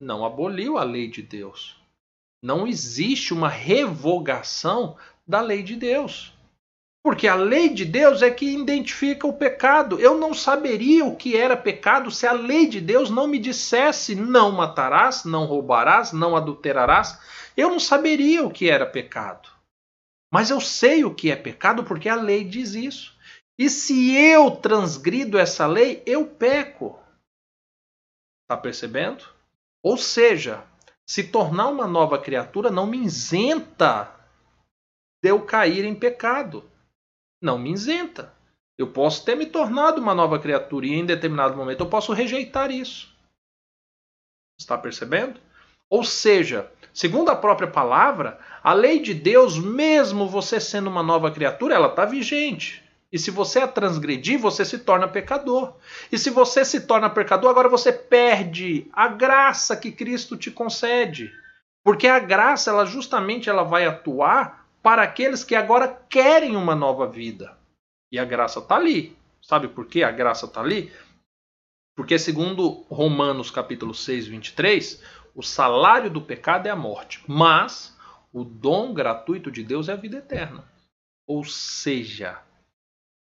não 0.00 0.24
aboliu 0.24 0.76
a 0.76 0.84
lei 0.84 1.08
de 1.08 1.22
Deus. 1.22 1.80
Não 2.42 2.66
existe 2.66 3.32
uma 3.32 3.48
revogação 3.48 4.96
da 5.26 5.40
lei 5.40 5.62
de 5.62 5.76
Deus. 5.76 6.34
Porque 7.04 7.28
a 7.28 7.34
lei 7.34 7.68
de 7.68 7.84
Deus 7.84 8.22
é 8.22 8.30
que 8.30 8.46
identifica 8.46 9.26
o 9.26 9.32
pecado. 9.36 10.00
Eu 10.00 10.16
não 10.16 10.32
saberia 10.32 11.04
o 11.04 11.14
que 11.14 11.36
era 11.36 11.54
pecado 11.54 12.10
se 12.10 12.26
a 12.26 12.32
lei 12.32 12.66
de 12.66 12.80
Deus 12.80 13.10
não 13.10 13.26
me 13.26 13.38
dissesse 13.38 14.14
não 14.14 14.50
matarás, 14.50 15.22
não 15.22 15.44
roubarás, 15.44 16.12
não 16.12 16.34
adulterarás. 16.34 17.20
Eu 17.54 17.68
não 17.68 17.78
saberia 17.78 18.42
o 18.42 18.50
que 18.50 18.70
era 18.70 18.86
pecado. 18.86 19.50
Mas 20.32 20.48
eu 20.48 20.58
sei 20.62 21.04
o 21.04 21.14
que 21.14 21.30
é 21.30 21.36
pecado 21.36 21.84
porque 21.84 22.08
a 22.08 22.14
lei 22.14 22.42
diz 22.42 22.74
isso. 22.74 23.14
E 23.58 23.68
se 23.68 24.16
eu 24.16 24.52
transgrido 24.52 25.38
essa 25.38 25.66
lei, 25.66 26.02
eu 26.06 26.26
peco. 26.26 26.98
Está 28.44 28.56
percebendo? 28.56 29.26
Ou 29.82 29.98
seja, 29.98 30.64
se 31.06 31.24
tornar 31.24 31.68
uma 31.68 31.86
nova 31.86 32.18
criatura 32.18 32.70
não 32.70 32.86
me 32.86 33.04
isenta 33.04 34.10
de 35.22 35.28
eu 35.28 35.44
cair 35.44 35.84
em 35.84 35.94
pecado. 35.94 36.72
Não 37.44 37.58
me 37.58 37.70
isenta. 37.72 38.32
Eu 38.78 38.86
posso 38.86 39.22
ter 39.22 39.34
me 39.36 39.44
tornado 39.44 40.00
uma 40.00 40.14
nova 40.14 40.38
criatura 40.38 40.86
e 40.86 40.94
em 40.94 41.04
determinado 41.04 41.54
momento 41.54 41.80
eu 41.80 41.90
posso 41.90 42.14
rejeitar 42.14 42.70
isso. 42.70 43.14
Está 44.58 44.78
percebendo? 44.78 45.38
Ou 45.90 46.02
seja, 46.02 46.72
segundo 46.90 47.28
a 47.28 47.36
própria 47.36 47.68
palavra, 47.68 48.38
a 48.62 48.72
lei 48.72 48.98
de 48.98 49.12
Deus, 49.12 49.58
mesmo 49.58 50.26
você 50.26 50.58
sendo 50.58 50.88
uma 50.88 51.02
nova 51.02 51.30
criatura, 51.30 51.74
ela 51.74 51.88
está 51.88 52.06
vigente. 52.06 52.82
E 53.12 53.18
se 53.18 53.30
você 53.30 53.58
a 53.60 53.68
transgredir, 53.68 54.38
você 54.38 54.64
se 54.64 54.78
torna 54.78 55.06
pecador. 55.06 55.76
E 56.10 56.16
se 56.16 56.30
você 56.30 56.64
se 56.64 56.86
torna 56.86 57.10
pecador, 57.10 57.50
agora 57.50 57.68
você 57.68 57.92
perde 57.92 58.88
a 58.90 59.06
graça 59.06 59.76
que 59.76 59.92
Cristo 59.92 60.34
te 60.34 60.50
concede. 60.50 61.30
Porque 61.84 62.06
a 62.08 62.18
graça, 62.18 62.70
ela 62.70 62.86
justamente 62.86 63.50
ela 63.50 63.64
vai 63.64 63.84
atuar 63.84 64.63
para 64.84 65.02
aqueles 65.02 65.42
que 65.42 65.54
agora 65.54 65.88
querem 65.88 66.56
uma 66.56 66.74
nova 66.74 67.06
vida. 67.06 67.56
E 68.12 68.18
a 68.18 68.24
graça 68.24 68.58
está 68.58 68.76
ali. 68.76 69.16
Sabe 69.40 69.66
por 69.66 69.86
que 69.86 70.04
a 70.04 70.10
graça 70.10 70.44
está 70.44 70.60
ali? 70.60 70.92
Porque 71.96 72.18
segundo 72.18 72.82
Romanos 72.90 73.50
capítulo 73.50 73.94
6, 73.94 74.26
23, 74.26 75.02
o 75.34 75.42
salário 75.42 76.10
do 76.10 76.20
pecado 76.20 76.66
é 76.66 76.70
a 76.70 76.76
morte, 76.76 77.24
mas 77.26 77.96
o 78.30 78.44
dom 78.44 78.92
gratuito 78.92 79.50
de 79.50 79.62
Deus 79.62 79.88
é 79.88 79.94
a 79.94 79.96
vida 79.96 80.18
eterna. 80.18 80.62
Ou 81.26 81.44
seja, 81.44 82.42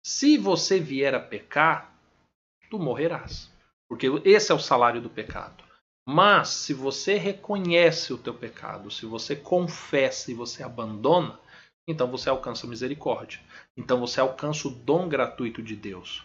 se 0.06 0.38
você 0.38 0.78
vier 0.78 1.16
a 1.16 1.22
pecar, 1.22 1.98
tu 2.70 2.78
morrerás. 2.78 3.50
Porque 3.88 4.08
esse 4.26 4.52
é 4.52 4.56
o 4.56 4.60
salário 4.60 5.00
do 5.00 5.10
pecado. 5.10 5.64
Mas 6.06 6.50
se 6.50 6.74
você 6.74 7.16
reconhece 7.16 8.12
o 8.12 8.18
teu 8.18 8.34
pecado, 8.34 8.92
se 8.92 9.06
você 9.06 9.38
confessa 9.38 10.30
e 10.30 10.34
você 10.34 10.62
abandona, 10.62 11.40
então 11.88 12.10
você 12.10 12.30
alcança 12.30 12.68
misericórdia. 12.68 13.39
Então 13.77 14.00
você 14.00 14.20
alcança 14.20 14.68
o 14.68 14.72
dom 14.72 15.08
gratuito 15.08 15.62
de 15.62 15.75
Deus. 15.75 16.24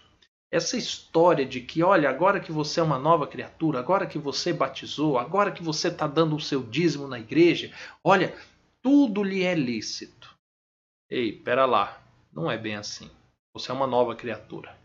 Essa 0.53 0.77
história 0.77 1.47
de 1.47 1.61
que, 1.61 1.83
olha, 1.83 2.11
agora 2.11 2.41
que 2.41 2.51
você 2.51 2.81
é 2.81 2.83
uma 2.83 2.99
nova 2.99 3.27
criatura, 3.27 3.79
agora 3.79 4.07
que 4.07 4.19
você 4.19 4.53
batizou, 4.53 5.17
agora 5.17 5.53
que 5.53 5.63
você 5.63 5.89
está 5.89 6.09
dando 6.09 6.35
o 6.35 6.41
seu 6.41 6.63
dízimo 6.63 7.07
na 7.07 7.21
igreja, 7.21 7.73
olha, 8.03 8.35
tudo 8.83 9.23
lhe 9.23 9.45
é 9.45 9.55
lícito. 9.55 10.35
Ei, 11.09 11.33
pera 11.33 11.67
lá, 11.67 12.03
não 12.33 12.51
é 12.51 12.59
bem 12.59 12.75
assim. 12.75 13.09
Você 13.55 13.71
é 13.71 13.75
uma 13.75 13.87
nova 13.87 14.17
criatura. 14.17 14.77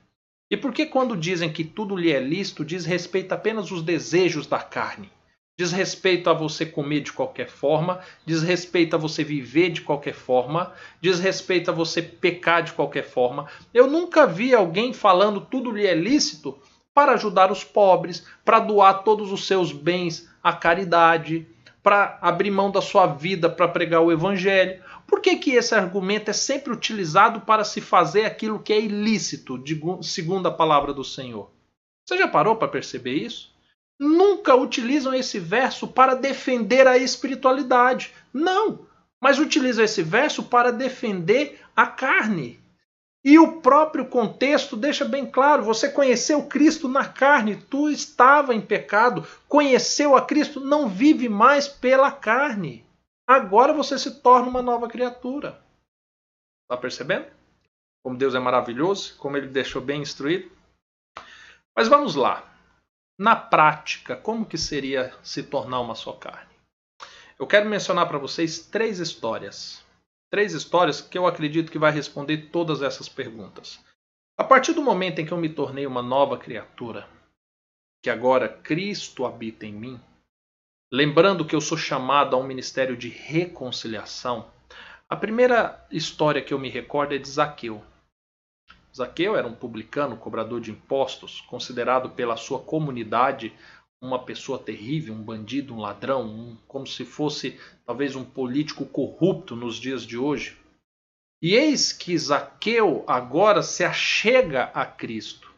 E 0.51 0.55
por 0.55 0.71
que, 0.71 0.85
quando 0.85 1.17
dizem 1.17 1.51
que 1.51 1.63
tudo 1.63 1.95
lhe 1.95 2.11
é 2.11 2.19
lícito, 2.19 2.63
diz 2.63 2.85
respeito 2.85 3.31
apenas 3.31 3.71
os 3.71 3.81
desejos 3.81 4.45
da 4.45 4.59
carne? 4.59 5.11
Diz 5.57 5.71
respeito 5.71 6.29
a 6.29 6.33
você 6.33 6.65
comer 6.65 6.99
de 6.99 7.13
qualquer 7.13 7.47
forma, 7.47 8.01
diz 8.25 8.43
respeito 8.43 8.93
a 8.95 8.99
você 8.99 9.23
viver 9.23 9.69
de 9.69 9.81
qualquer 9.81 10.13
forma, 10.13 10.73
diz 10.99 11.17
respeito 11.17 11.71
a 11.71 11.73
você 11.73 12.01
pecar 12.01 12.61
de 12.61 12.73
qualquer 12.73 13.03
forma. 13.03 13.47
Eu 13.73 13.87
nunca 13.87 14.27
vi 14.27 14.53
alguém 14.53 14.91
falando 14.91 15.39
tudo 15.39 15.71
lhe 15.71 15.87
é 15.87 15.95
lícito 15.95 16.59
para 16.93 17.13
ajudar 17.13 17.53
os 17.53 17.63
pobres, 17.63 18.27
para 18.43 18.59
doar 18.59 19.03
todos 19.03 19.31
os 19.31 19.47
seus 19.47 19.71
bens 19.71 20.29
à 20.43 20.51
caridade, 20.51 21.47
para 21.81 22.17
abrir 22.21 22.51
mão 22.51 22.69
da 22.69 22.81
sua 22.81 23.05
vida 23.05 23.49
para 23.49 23.67
pregar 23.67 24.01
o 24.01 24.11
evangelho. 24.11 24.83
Por 25.07 25.21
que, 25.21 25.37
que 25.37 25.51
esse 25.51 25.73
argumento 25.73 26.31
é 26.31 26.33
sempre 26.33 26.73
utilizado 26.73 27.41
para 27.41 27.63
se 27.63 27.79
fazer 27.79 28.25
aquilo 28.25 28.59
que 28.59 28.73
é 28.73 28.81
ilícito, 28.81 29.63
segundo 30.01 30.47
a 30.47 30.51
palavra 30.51 30.93
do 30.93 31.03
Senhor? 31.03 31.49
Você 32.05 32.17
já 32.17 32.27
parou 32.27 32.57
para 32.57 32.67
perceber 32.67 33.13
isso? 33.13 33.54
Nunca 33.99 34.55
utilizam 34.55 35.13
esse 35.13 35.39
verso 35.39 35.87
para 35.87 36.15
defender 36.15 36.87
a 36.87 36.97
espiritualidade. 36.97 38.13
Não, 38.33 38.85
mas 39.21 39.39
utilizam 39.39 39.83
esse 39.83 40.03
verso 40.03 40.43
para 40.43 40.71
defender 40.71 41.59
a 41.75 41.87
carne. 41.87 42.59
E 43.23 43.39
o 43.39 43.59
próprio 43.59 44.05
contexto 44.05 44.77
deixa 44.77 45.03
bem 45.03 45.25
claro: 45.25 45.63
você 45.63 45.89
conheceu 45.89 46.45
Cristo 46.45 46.87
na 46.87 47.07
carne, 47.07 47.55
tu 47.55 47.89
estava 47.89 48.53
em 48.53 48.61
pecado, 48.61 49.25
conheceu 49.47 50.15
a 50.15 50.21
Cristo, 50.23 50.59
não 50.59 50.87
vive 50.87 51.27
mais 51.27 51.67
pela 51.67 52.11
carne. 52.11 52.85
Agora 53.27 53.73
você 53.73 53.97
se 53.97 54.21
torna 54.21 54.47
uma 54.47 54.61
nova 54.61 54.87
criatura. 54.87 55.59
Está 56.63 56.77
percebendo? 56.77 57.25
Como 58.03 58.15
Deus 58.15 58.35
é 58.35 58.39
maravilhoso, 58.39 59.17
como 59.17 59.35
ele 59.35 59.47
deixou 59.47 59.81
bem 59.81 60.01
instruído. 60.03 60.51
Mas 61.75 61.87
vamos 61.87 62.13
lá. 62.13 62.54
Na 63.17 63.35
prática, 63.35 64.15
como 64.15 64.45
que 64.45 64.57
seria 64.57 65.13
se 65.23 65.43
tornar 65.43 65.79
uma 65.79 65.95
só 65.95 66.13
carne? 66.13 66.53
Eu 67.39 67.47
quero 67.47 67.69
mencionar 67.69 68.07
para 68.07 68.17
vocês 68.17 68.59
três 68.59 68.99
histórias 68.99 69.85
três 70.35 70.53
histórias 70.53 70.99
que 70.99 71.17
eu 71.17 71.25
acredito 71.25 71.71
que 71.71 71.79
vai 71.79 71.93
responder 71.93 72.49
todas 72.51 72.81
essas 72.81 73.07
perguntas. 73.07 73.79
A 74.37 74.43
partir 74.43 74.73
do 74.73 74.81
momento 74.81 75.19
em 75.19 75.25
que 75.25 75.31
eu 75.31 75.37
me 75.37 75.47
tornei 75.47 75.87
uma 75.87 76.01
nova 76.01 76.37
criatura, 76.37 77.07
que 78.03 78.09
agora 78.09 78.49
Cristo 78.49 79.25
habita 79.25 79.65
em 79.65 79.71
mim, 79.71 79.97
lembrando 80.91 81.45
que 81.45 81.55
eu 81.55 81.61
sou 81.61 81.77
chamado 81.77 82.35
a 82.35 82.39
um 82.39 82.45
ministério 82.45 82.97
de 82.97 83.07
reconciliação, 83.07 84.51
a 85.07 85.15
primeira 85.15 85.87
história 85.89 86.41
que 86.41 86.53
eu 86.53 86.59
me 86.59 86.67
recordo 86.67 87.13
é 87.13 87.17
de 87.17 87.29
Zaqueu. 87.29 87.81
Zaqueu 88.95 89.35
era 89.35 89.45
um 89.45 89.53
publicano, 89.53 90.15
cobrador 90.15 90.61
de 90.61 90.71
impostos, 90.71 91.41
considerado 91.41 92.11
pela 92.11 92.37
sua 92.37 92.59
comunidade 92.59 93.51
uma 94.01 94.23
pessoa 94.23 94.57
terrível, 94.57 95.13
um 95.13 95.21
bandido, 95.21 95.73
um 95.73 95.79
ladrão, 95.79 96.25
um, 96.25 96.57
como 96.65 96.87
se 96.87 97.03
fosse 97.03 97.59
talvez 97.85 98.15
um 98.15 98.23
político 98.23 98.85
corrupto 98.85 99.53
nos 99.55 99.75
dias 99.75 100.03
de 100.03 100.17
hoje. 100.17 100.57
E 101.41 101.55
eis 101.55 101.91
que 101.91 102.17
Zaqueu 102.17 103.03
agora 103.05 103.61
se 103.61 103.83
achega 103.83 104.71
a 104.73 104.85
Cristo. 104.85 105.53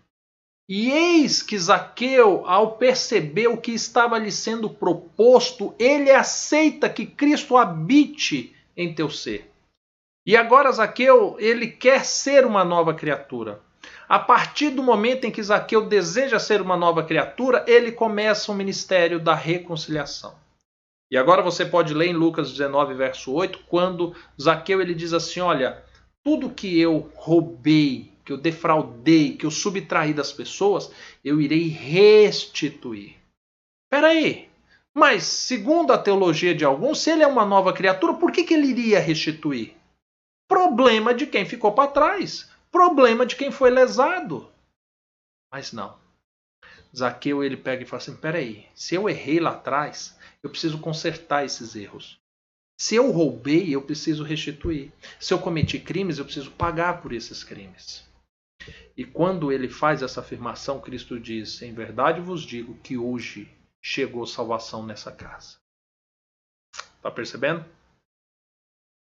E 0.67 0.89
eis 0.89 1.44
que 1.44 1.58
Zaqueu, 1.60 2.44
ao 2.46 2.77
perceber 2.77 3.48
o 3.48 3.58
que 3.58 3.72
estava 3.72 4.17
lhe 4.17 4.32
sendo 4.32 4.70
proposto, 4.70 5.75
ele 5.77 6.10
aceita 6.10 6.89
que 6.89 7.06
Cristo 7.06 7.56
habite 7.56 8.56
em 8.75 8.94
teu 8.94 9.10
ser. 9.10 9.51
E 10.27 10.36
agora 10.36 10.69
Zaqueu, 10.74 11.38
ele 11.39 11.67
quer 11.67 12.03
ser 12.03 12.46
uma 12.46 12.65
nova 12.65 12.93
criatura. 12.93 13.62
A 14.10 14.19
partir 14.19 14.72
do 14.72 14.84
momento 14.84 15.24
em 15.24 15.31
que 15.31 15.41
Zaqueu 15.41 15.86
deseja 15.86 16.38
ser 16.38 16.62
uma 16.62 16.75
nova 16.75 17.01
criatura, 17.01 17.63
ele 17.65 17.93
começa 17.93 18.51
o 18.51 18.55
ministério 18.55 19.22
da 19.22 19.34
reconciliação. 19.34 20.36
E 21.10 21.17
agora 21.17 21.41
você 21.41 21.65
pode 21.65 21.93
ler 21.93 22.07
em 22.07 22.13
Lucas 22.13 22.51
19, 22.51 22.93
verso 22.93 23.31
8, 23.31 23.60
quando 23.69 24.13
Zaqueu 24.39 24.81
ele 24.81 24.93
diz 24.93 25.13
assim: 25.13 25.39
Olha, 25.39 25.81
tudo 26.22 26.50
que 26.50 26.77
eu 26.77 27.10
roubei, 27.15 28.12
que 28.25 28.34
eu 28.34 28.38
defraudei, 28.38 29.38
que 29.38 29.46
eu 29.46 29.51
subtraí 29.51 30.13
das 30.13 30.34
pessoas, 30.34 30.91
eu 31.24 31.39
irei 31.39 31.69
restituir. 31.69 33.15
Peraí, 33.89 34.50
mas 34.93 35.24
segundo 35.24 35.93
a 35.93 35.98
teologia 35.98 36.53
de 36.53 36.65
alguns, 36.65 37.00
se 37.00 37.12
ele 37.12 37.24
é 37.24 37.27
uma 37.27 37.46
nova 37.46 37.72
criatura, 37.72 38.15
por 38.15 38.29
que, 38.29 38.43
que 38.43 38.53
ele 38.53 38.67
iria 38.67 39.00
restituir? 39.00 39.77
Problema 40.47 41.13
de 41.13 41.27
quem 41.27 41.45
ficou 41.45 41.73
para 41.73 41.91
trás 41.91 42.49
problema 42.77 43.25
de 43.25 43.35
quem 43.35 43.51
foi 43.51 43.71
lesado. 43.71 44.51
Mas 45.51 45.71
não. 45.71 45.97
Zaqueu 46.95 47.43
ele 47.43 47.57
pega 47.57 47.83
e 47.83 47.85
fala 47.85 48.01
assim: 48.01 48.15
peraí, 48.15 48.67
se 48.75 48.95
eu 48.95 49.09
errei 49.09 49.39
lá 49.39 49.51
atrás, 49.51 50.17
eu 50.43 50.49
preciso 50.49 50.79
consertar 50.79 51.43
esses 51.45 51.75
erros. 51.75 52.19
Se 52.79 52.95
eu 52.95 53.11
roubei, 53.11 53.73
eu 53.73 53.81
preciso 53.81 54.23
restituir. 54.23 54.91
Se 55.19 55.33
eu 55.33 55.39
cometi 55.39 55.79
crimes, 55.79 56.19
eu 56.19 56.25
preciso 56.25 56.51
pagar 56.51 57.01
por 57.01 57.11
esses 57.11 57.43
crimes. 57.43 58.05
E 58.95 59.03
quando 59.03 59.51
ele 59.51 59.67
faz 59.67 60.03
essa 60.03 60.19
afirmação, 60.21 60.79
Cristo 60.79 61.19
diz: 61.19 61.61
Em 61.61 61.73
verdade 61.73 62.21
vos 62.21 62.43
digo 62.43 62.75
que 62.83 62.97
hoje 62.97 63.51
chegou 63.81 64.25
salvação 64.27 64.85
nessa 64.85 65.11
casa. 65.11 65.57
Está 66.95 67.09
percebendo? 67.09 67.65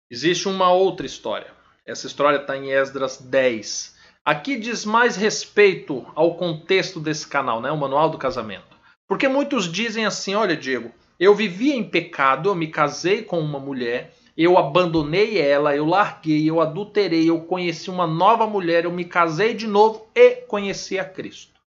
Existe 0.10 0.48
uma 0.48 0.72
outra 0.72 1.06
história. 1.06 1.48
Essa 1.84 2.06
história 2.06 2.38
está 2.38 2.56
em 2.56 2.72
Esdras 2.72 3.18
10. 3.18 3.96
Aqui 4.24 4.56
diz 4.56 4.86
mais 4.86 5.15
respeito 5.15 6.06
ao 6.13 6.36
contexto 6.36 7.00
desse 7.00 7.28
canal, 7.28 7.60
né? 7.60 7.72
o 7.72 7.78
manual 7.78 8.10
do 8.10 8.18
casamento. 8.18 8.78
Porque 9.08 9.28
muitos 9.28 9.72
dizem 9.72 10.06
assim: 10.06 10.36
olha, 10.36 10.56
Diego, 10.56 10.91
eu 11.20 11.34
vivia 11.34 11.76
em 11.76 11.84
pecado, 11.84 12.50
eu 12.50 12.56
me 12.56 12.68
casei 12.68 13.24
com 13.24 13.39
uma 13.39 13.60
mulher, 13.60 14.13
eu 14.38 14.60
abandonei 14.60 15.39
ela, 15.39 15.76
eu 15.76 15.86
larguei, 15.86 16.48
eu 16.48 16.62
adulterei, 16.62 17.28
eu 17.28 17.41
conheci 17.41 17.89
uma 17.89 18.06
nova 18.06 18.46
mulher, 18.46 18.86
eu 18.86 18.91
me 18.91 19.06
casei 19.06 19.56
de 19.56 19.65
novo 19.65 20.08
e 20.13 20.36
conheci 20.48 21.00
a 21.00 21.06
Cristo. 21.06 21.60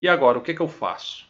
E 0.00 0.08
agora, 0.08 0.38
o 0.38 0.42
que, 0.42 0.54
que 0.54 0.60
eu 0.60 0.68
faço? 0.68 1.26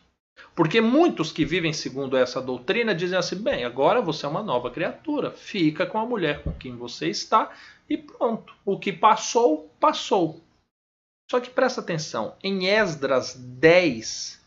Porque 0.54 0.80
muitos 0.80 1.32
que 1.32 1.44
vivem 1.44 1.72
segundo 1.72 2.16
essa 2.16 2.40
doutrina 2.40 2.94
dizem 2.94 3.18
assim: 3.18 3.36
bem, 3.36 3.64
agora 3.64 4.02
você 4.02 4.26
é 4.26 4.28
uma 4.28 4.42
nova 4.42 4.70
criatura, 4.70 5.30
fica 5.30 5.86
com 5.86 5.98
a 5.98 6.06
mulher 6.06 6.42
com 6.42 6.52
quem 6.52 6.76
você 6.76 7.08
está 7.08 7.50
e 7.88 7.96
pronto. 7.96 8.54
O 8.64 8.78
que 8.78 8.92
passou, 8.92 9.70
passou. 9.80 10.40
Só 11.30 11.40
que 11.40 11.48
presta 11.48 11.80
atenção: 11.80 12.36
em 12.42 12.66
Esdras 12.66 13.34
10 13.34 14.40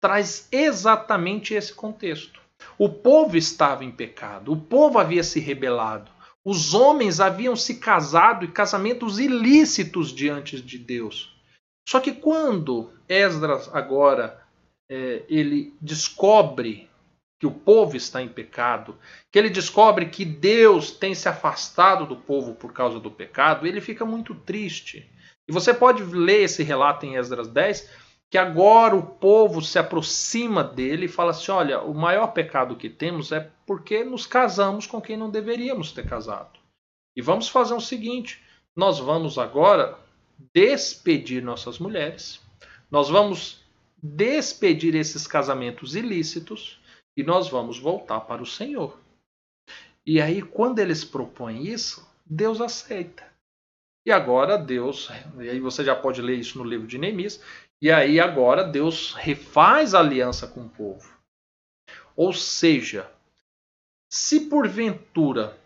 traz 0.00 0.48
exatamente 0.52 1.54
esse 1.54 1.74
contexto. 1.74 2.40
O 2.76 2.88
povo 2.88 3.36
estava 3.36 3.84
em 3.84 3.90
pecado, 3.90 4.52
o 4.52 4.56
povo 4.56 4.98
havia 4.98 5.24
se 5.24 5.40
rebelado, 5.40 6.10
os 6.44 6.74
homens 6.74 7.20
haviam 7.20 7.56
se 7.56 7.76
casado 7.76 8.44
e 8.44 8.50
casamentos 8.50 9.18
ilícitos 9.18 10.12
diante 10.12 10.60
de 10.60 10.78
Deus. 10.78 11.36
Só 11.88 12.00
que 12.00 12.12
quando 12.12 12.92
Esdras 13.08 13.68
agora 13.72 14.46
é, 14.88 15.24
ele 15.28 15.74
descobre 15.80 16.88
que 17.38 17.46
o 17.46 17.52
povo 17.52 17.96
está 17.96 18.20
em 18.20 18.28
pecado, 18.28 18.96
que 19.30 19.38
ele 19.38 19.50
descobre 19.50 20.06
que 20.06 20.24
Deus 20.24 20.90
tem 20.90 21.14
se 21.14 21.28
afastado 21.28 22.04
do 22.04 22.16
povo 22.16 22.54
por 22.54 22.72
causa 22.72 22.98
do 22.98 23.10
pecado, 23.10 23.66
ele 23.66 23.80
fica 23.80 24.04
muito 24.04 24.34
triste. 24.34 25.08
E 25.46 25.52
você 25.52 25.72
pode 25.72 26.02
ler 26.02 26.42
esse 26.42 26.62
relato 26.62 27.06
em 27.06 27.16
Esdras 27.16 27.46
10, 27.48 27.88
que 28.30 28.36
agora 28.36 28.94
o 28.94 29.02
povo 29.02 29.62
se 29.62 29.78
aproxima 29.78 30.62
dele 30.62 31.06
e 31.06 31.08
fala 31.08 31.30
assim: 31.30 31.52
olha, 31.52 31.80
o 31.80 31.94
maior 31.94 32.28
pecado 32.28 32.76
que 32.76 32.90
temos 32.90 33.32
é 33.32 33.50
porque 33.64 34.04
nos 34.04 34.26
casamos 34.26 34.86
com 34.86 35.00
quem 35.00 35.16
não 35.16 35.30
deveríamos 35.30 35.92
ter 35.92 36.06
casado. 36.06 36.58
E 37.16 37.22
vamos 37.22 37.48
fazer 37.48 37.74
o 37.74 37.80
seguinte: 37.80 38.42
nós 38.76 38.98
vamos 38.98 39.38
agora 39.38 39.96
despedir 40.54 41.42
nossas 41.42 41.78
mulheres, 41.78 42.40
nós 42.90 43.08
vamos 43.08 43.64
despedir 44.02 44.94
esses 44.94 45.26
casamentos 45.26 45.94
ilícitos 45.96 46.80
e 47.16 47.22
nós 47.22 47.48
vamos 47.48 47.78
voltar 47.78 48.20
para 48.20 48.42
o 48.42 48.46
Senhor. 48.46 48.98
E 50.06 50.20
aí, 50.20 50.40
quando 50.40 50.78
eles 50.78 51.04
propõem 51.04 51.66
isso, 51.66 52.08
Deus 52.24 52.60
aceita. 52.60 53.26
E 54.06 54.10
agora 54.10 54.56
Deus, 54.56 55.10
e 55.38 55.50
aí 55.50 55.60
você 55.60 55.84
já 55.84 55.94
pode 55.94 56.22
ler 56.22 56.38
isso 56.38 56.56
no 56.56 56.64
livro 56.64 56.86
de 56.86 56.96
Neemias, 56.96 57.42
e 57.82 57.90
aí 57.90 58.18
agora 58.18 58.64
Deus 58.64 59.12
refaz 59.12 59.94
a 59.94 60.00
aliança 60.00 60.46
com 60.46 60.62
o 60.62 60.68
povo. 60.68 61.12
Ou 62.16 62.32
seja, 62.32 63.10
se 64.10 64.48
porventura 64.48 65.58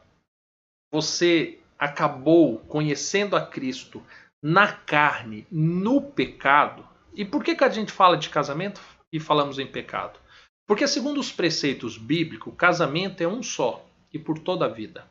você 0.92 1.58
acabou 1.78 2.58
conhecendo 2.60 3.36
a 3.36 3.46
Cristo 3.46 4.04
na 4.42 4.72
carne, 4.72 5.46
no 5.50 6.02
pecado, 6.02 6.86
e 7.14 7.24
por 7.24 7.44
que, 7.44 7.54
que 7.54 7.64
a 7.64 7.68
gente 7.68 7.92
fala 7.92 8.16
de 8.16 8.28
casamento 8.28 8.80
e 9.12 9.20
falamos 9.20 9.58
em 9.58 9.66
pecado? 9.66 10.18
Porque, 10.66 10.86
segundo 10.86 11.20
os 11.20 11.30
preceitos 11.30 11.98
bíblicos, 11.98 12.54
casamento 12.56 13.20
é 13.20 13.28
um 13.28 13.42
só 13.42 13.84
e 14.12 14.18
por 14.18 14.38
toda 14.38 14.64
a 14.64 14.68
vida. 14.68 15.04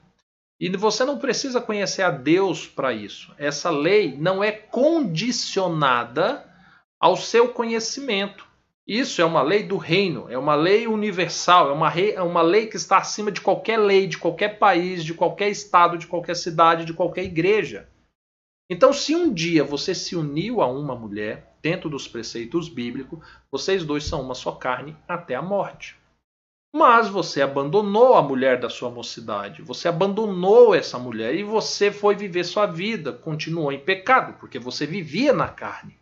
E 0.59 0.69
você 0.69 1.03
não 1.03 1.17
precisa 1.17 1.59
conhecer 1.59 2.03
a 2.03 2.11
Deus 2.11 2.67
para 2.67 2.93
isso. 2.93 3.33
Essa 3.37 3.69
lei 3.69 4.15
não 4.15 4.43
é 4.43 4.51
condicionada 4.51 6.45
ao 6.99 7.17
seu 7.17 7.49
conhecimento. 7.49 8.45
Isso 8.87 9.21
é 9.21 9.25
uma 9.25 9.41
lei 9.41 9.63
do 9.63 9.77
reino, 9.77 10.29
é 10.29 10.37
uma 10.37 10.53
lei 10.53 10.87
universal, 10.87 11.69
é 11.69 11.73
uma, 11.73 11.89
rei, 11.89 12.13
é 12.13 12.21
uma 12.21 12.41
lei 12.41 12.67
que 12.67 12.75
está 12.75 12.97
acima 12.97 13.31
de 13.31 13.41
qualquer 13.41 13.77
lei, 13.77 14.05
de 14.05 14.17
qualquer 14.17 14.59
país, 14.59 15.03
de 15.03 15.13
qualquer 15.13 15.49
estado, 15.49 15.97
de 15.97 16.07
qualquer 16.07 16.35
cidade, 16.35 16.85
de 16.85 16.93
qualquer 16.93 17.23
igreja. 17.23 17.89
Então, 18.69 18.93
se 18.93 19.15
um 19.15 19.33
dia 19.33 19.63
você 19.63 19.93
se 19.93 20.15
uniu 20.15 20.61
a 20.61 20.67
uma 20.67 20.95
mulher, 20.95 21.50
dentro 21.61 21.89
dos 21.89 22.07
preceitos 22.07 22.67
bíblicos, 22.67 23.19
vocês 23.51 23.83
dois 23.83 24.03
são 24.03 24.21
uma 24.21 24.35
só 24.35 24.51
carne 24.51 24.95
até 25.07 25.35
a 25.35 25.41
morte. 25.41 25.95
Mas 26.73 27.09
você 27.09 27.41
abandonou 27.41 28.15
a 28.15 28.21
mulher 28.21 28.57
da 28.57 28.69
sua 28.69 28.89
mocidade, 28.89 29.61
você 29.61 29.89
abandonou 29.89 30.73
essa 30.73 30.97
mulher 30.97 31.35
e 31.35 31.43
você 31.43 31.91
foi 31.91 32.15
viver 32.15 32.45
sua 32.45 32.65
vida, 32.65 33.11
continuou 33.11 33.73
em 33.73 33.79
pecado, 33.79 34.37
porque 34.39 34.57
você 34.57 34.85
vivia 34.85 35.33
na 35.33 35.49
carne. 35.49 35.97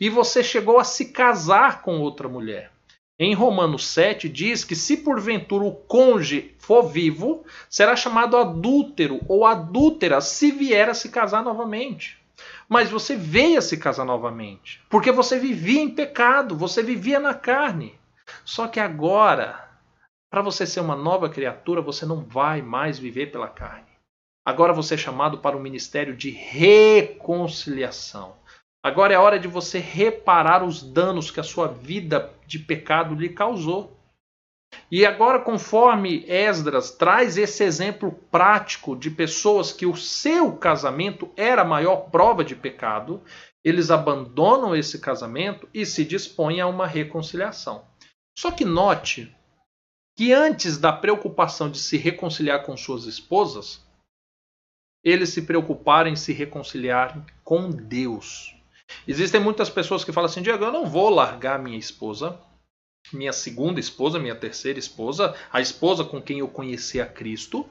E 0.00 0.08
você 0.08 0.42
chegou 0.42 0.78
a 0.78 0.84
se 0.84 1.12
casar 1.12 1.82
com 1.82 2.00
outra 2.00 2.26
mulher. 2.26 2.72
em 3.18 3.34
Romanos 3.34 3.86
7 3.86 4.28
diz 4.28 4.64
que 4.64 4.74
se 4.74 4.96
porventura 4.96 5.64
o 5.64 5.72
cônjuge 5.72 6.54
for 6.58 6.88
vivo, 6.88 7.44
será 7.68 7.94
chamado 7.94 8.36
adúltero 8.36 9.20
ou 9.28 9.44
adúltera 9.44 10.20
se 10.22 10.50
vier 10.50 10.88
a 10.88 10.94
se 10.94 11.10
casar 11.10 11.44
novamente. 11.44 12.23
Mas 12.68 12.90
você 12.90 13.16
veio 13.16 13.58
a 13.58 13.62
se 13.62 13.76
casar 13.76 14.04
novamente, 14.04 14.82
porque 14.88 15.12
você 15.12 15.38
vivia 15.38 15.80
em 15.80 15.90
pecado, 15.90 16.56
você 16.56 16.82
vivia 16.82 17.20
na 17.20 17.34
carne. 17.34 17.98
Só 18.44 18.66
que 18.66 18.80
agora, 18.80 19.68
para 20.30 20.42
você 20.42 20.66
ser 20.66 20.80
uma 20.80 20.96
nova 20.96 21.28
criatura, 21.28 21.82
você 21.82 22.06
não 22.06 22.22
vai 22.22 22.62
mais 22.62 22.98
viver 22.98 23.30
pela 23.30 23.48
carne. 23.48 23.94
Agora 24.46 24.72
você 24.72 24.94
é 24.94 24.98
chamado 24.98 25.38
para 25.38 25.56
o 25.56 25.60
ministério 25.60 26.14
de 26.14 26.30
reconciliação. 26.30 28.36
Agora 28.82 29.14
é 29.14 29.18
hora 29.18 29.38
de 29.38 29.48
você 29.48 29.78
reparar 29.78 30.62
os 30.62 30.82
danos 30.82 31.30
que 31.30 31.40
a 31.40 31.44
sua 31.44 31.66
vida 31.66 32.30
de 32.46 32.58
pecado 32.58 33.14
lhe 33.14 33.30
causou. 33.30 33.93
E 34.90 35.04
agora, 35.04 35.38
conforme 35.38 36.24
Esdras 36.28 36.90
traz 36.90 37.36
esse 37.36 37.64
exemplo 37.64 38.12
prático 38.30 38.96
de 38.96 39.10
pessoas 39.10 39.72
que 39.72 39.86
o 39.86 39.96
seu 39.96 40.56
casamento 40.56 41.30
era 41.36 41.62
a 41.62 41.66
maior 41.66 42.10
prova 42.10 42.44
de 42.44 42.54
pecado, 42.54 43.22
eles 43.64 43.90
abandonam 43.90 44.76
esse 44.76 45.00
casamento 45.00 45.68
e 45.72 45.86
se 45.86 46.04
dispõem 46.04 46.60
a 46.60 46.66
uma 46.66 46.86
reconciliação. 46.86 47.84
Só 48.36 48.50
que 48.50 48.64
note 48.64 49.34
que 50.16 50.32
antes 50.32 50.78
da 50.78 50.92
preocupação 50.92 51.70
de 51.70 51.78
se 51.78 51.96
reconciliar 51.96 52.64
com 52.64 52.76
suas 52.76 53.04
esposas, 53.04 53.84
eles 55.02 55.30
se 55.30 55.42
preocuparam 55.42 56.10
em 56.10 56.16
se 56.16 56.32
reconciliar 56.32 57.24
com 57.42 57.70
Deus. 57.70 58.54
Existem 59.06 59.40
muitas 59.40 59.68
pessoas 59.68 60.04
que 60.04 60.12
falam 60.12 60.30
assim: 60.30 60.42
Diego, 60.42 60.64
eu 60.64 60.72
não 60.72 60.86
vou 60.86 61.10
largar 61.10 61.58
minha 61.58 61.78
esposa, 61.78 62.38
minha 63.12 63.32
segunda 63.32 63.78
esposa, 63.78 64.18
minha 64.18 64.34
terceira 64.34 64.78
esposa, 64.78 65.34
a 65.52 65.60
esposa 65.60 66.04
com 66.04 66.20
quem 66.20 66.38
eu 66.38 66.48
conheci 66.48 67.00
a 67.00 67.06
Cristo, 67.06 67.68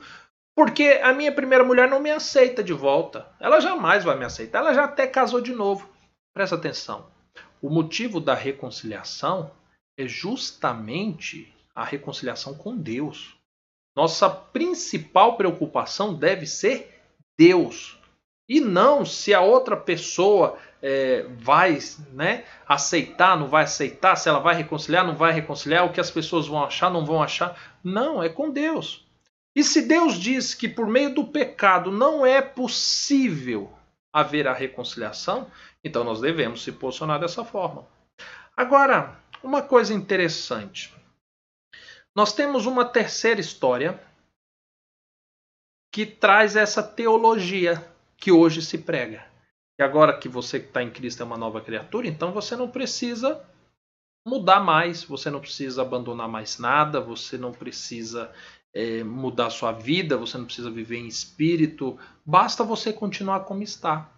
porque 0.55 0.99
a 1.03 1.11
minha 1.13 1.31
primeira 1.31 1.63
mulher 1.63 1.89
não 1.89 1.99
me 1.99 2.11
aceita 2.11 2.63
de 2.63 2.73
volta. 2.73 3.27
Ela 3.39 3.59
jamais 3.59 4.03
vai 4.03 4.17
me 4.17 4.25
aceitar. 4.25 4.59
Ela 4.59 4.73
já 4.73 4.83
até 4.83 5.07
casou 5.07 5.41
de 5.41 5.51
novo. 5.51 5.89
Presta 6.33 6.55
atenção. 6.55 7.11
O 7.61 7.69
motivo 7.69 8.19
da 8.19 8.35
reconciliação 8.35 9.51
é 9.97 10.07
justamente 10.07 11.51
a 11.73 11.83
reconciliação 11.83 12.53
com 12.53 12.75
Deus. 12.75 13.35
Nossa 13.95 14.29
principal 14.29 15.37
preocupação 15.37 16.13
deve 16.13 16.45
ser 16.45 17.01
Deus. 17.37 17.97
E 18.47 18.59
não 18.59 19.05
se 19.05 19.33
a 19.33 19.41
outra 19.41 19.77
pessoa 19.77 20.59
é, 20.85 21.25
vai 21.37 21.79
né, 22.11 22.43
aceitar, 22.67 23.39
não 23.39 23.47
vai 23.47 23.63
aceitar, 23.63 24.17
se 24.17 24.27
ela 24.27 24.39
vai 24.39 24.53
reconciliar, 24.53 25.07
não 25.07 25.15
vai 25.15 25.31
reconciliar, 25.31 25.85
o 25.85 25.93
que 25.93 26.01
as 26.01 26.11
pessoas 26.11 26.45
vão 26.45 26.61
achar, 26.61 26.91
não 26.91 27.05
vão 27.05 27.23
achar. 27.23 27.57
Não, 27.81 28.21
é 28.21 28.27
com 28.27 28.51
Deus. 28.51 29.07
E 29.55 29.63
se 29.63 29.83
Deus 29.83 30.15
diz 30.15 30.53
que 30.53 30.67
por 30.67 30.85
meio 30.85 31.15
do 31.15 31.23
pecado 31.25 31.89
não 31.89 32.25
é 32.25 32.41
possível 32.41 33.71
haver 34.11 34.45
a 34.45 34.53
reconciliação, 34.53 35.49
então 35.81 36.03
nós 36.03 36.19
devemos 36.19 36.61
se 36.63 36.71
posicionar 36.73 37.17
dessa 37.17 37.45
forma. 37.45 37.87
Agora, 38.57 39.17
uma 39.41 39.61
coisa 39.61 39.93
interessante. 39.93 40.93
Nós 42.13 42.33
temos 42.33 42.65
uma 42.65 42.83
terceira 42.83 43.39
história 43.39 43.99
que 45.91 46.05
traz 46.05 46.55
essa 46.57 46.83
teologia 46.83 47.83
que 48.17 48.31
hoje 48.31 48.61
se 48.61 48.77
prega. 48.77 49.32
E 49.79 49.83
agora 49.83 50.17
que 50.17 50.29
você 50.29 50.59
que 50.59 50.67
está 50.67 50.83
em 50.83 50.91
Cristo 50.91 51.21
é 51.21 51.25
uma 51.25 51.37
nova 51.37 51.59
criatura, 51.59 52.07
então 52.07 52.31
você 52.31 52.55
não 52.55 52.69
precisa 52.69 53.43
mudar 54.25 54.59
mais, 54.59 55.03
você 55.03 55.29
não 55.29 55.39
precisa 55.39 55.81
abandonar 55.81 56.29
mais 56.29 56.59
nada, 56.59 57.01
você 57.01 57.37
não 57.37 57.51
precisa 57.51 58.31
é, 58.73 59.03
mudar 59.03 59.49
sua 59.49 59.71
vida, 59.71 60.15
você 60.15 60.37
não 60.37 60.45
precisa 60.45 60.69
viver 60.69 60.97
em 60.97 61.07
espírito, 61.07 61.99
basta 62.25 62.63
você 62.63 62.93
continuar 62.93 63.41
como 63.41 63.63
está. 63.63 64.09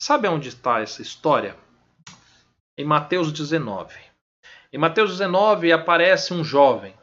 Sabe 0.00 0.26
onde 0.28 0.48
está 0.48 0.80
essa 0.80 1.02
história? 1.02 1.56
Em 2.76 2.84
Mateus 2.84 3.32
19. 3.32 3.94
Em 4.72 4.78
Mateus 4.78 5.10
19 5.10 5.72
aparece 5.72 6.32
um 6.32 6.42
jovem, 6.42 6.94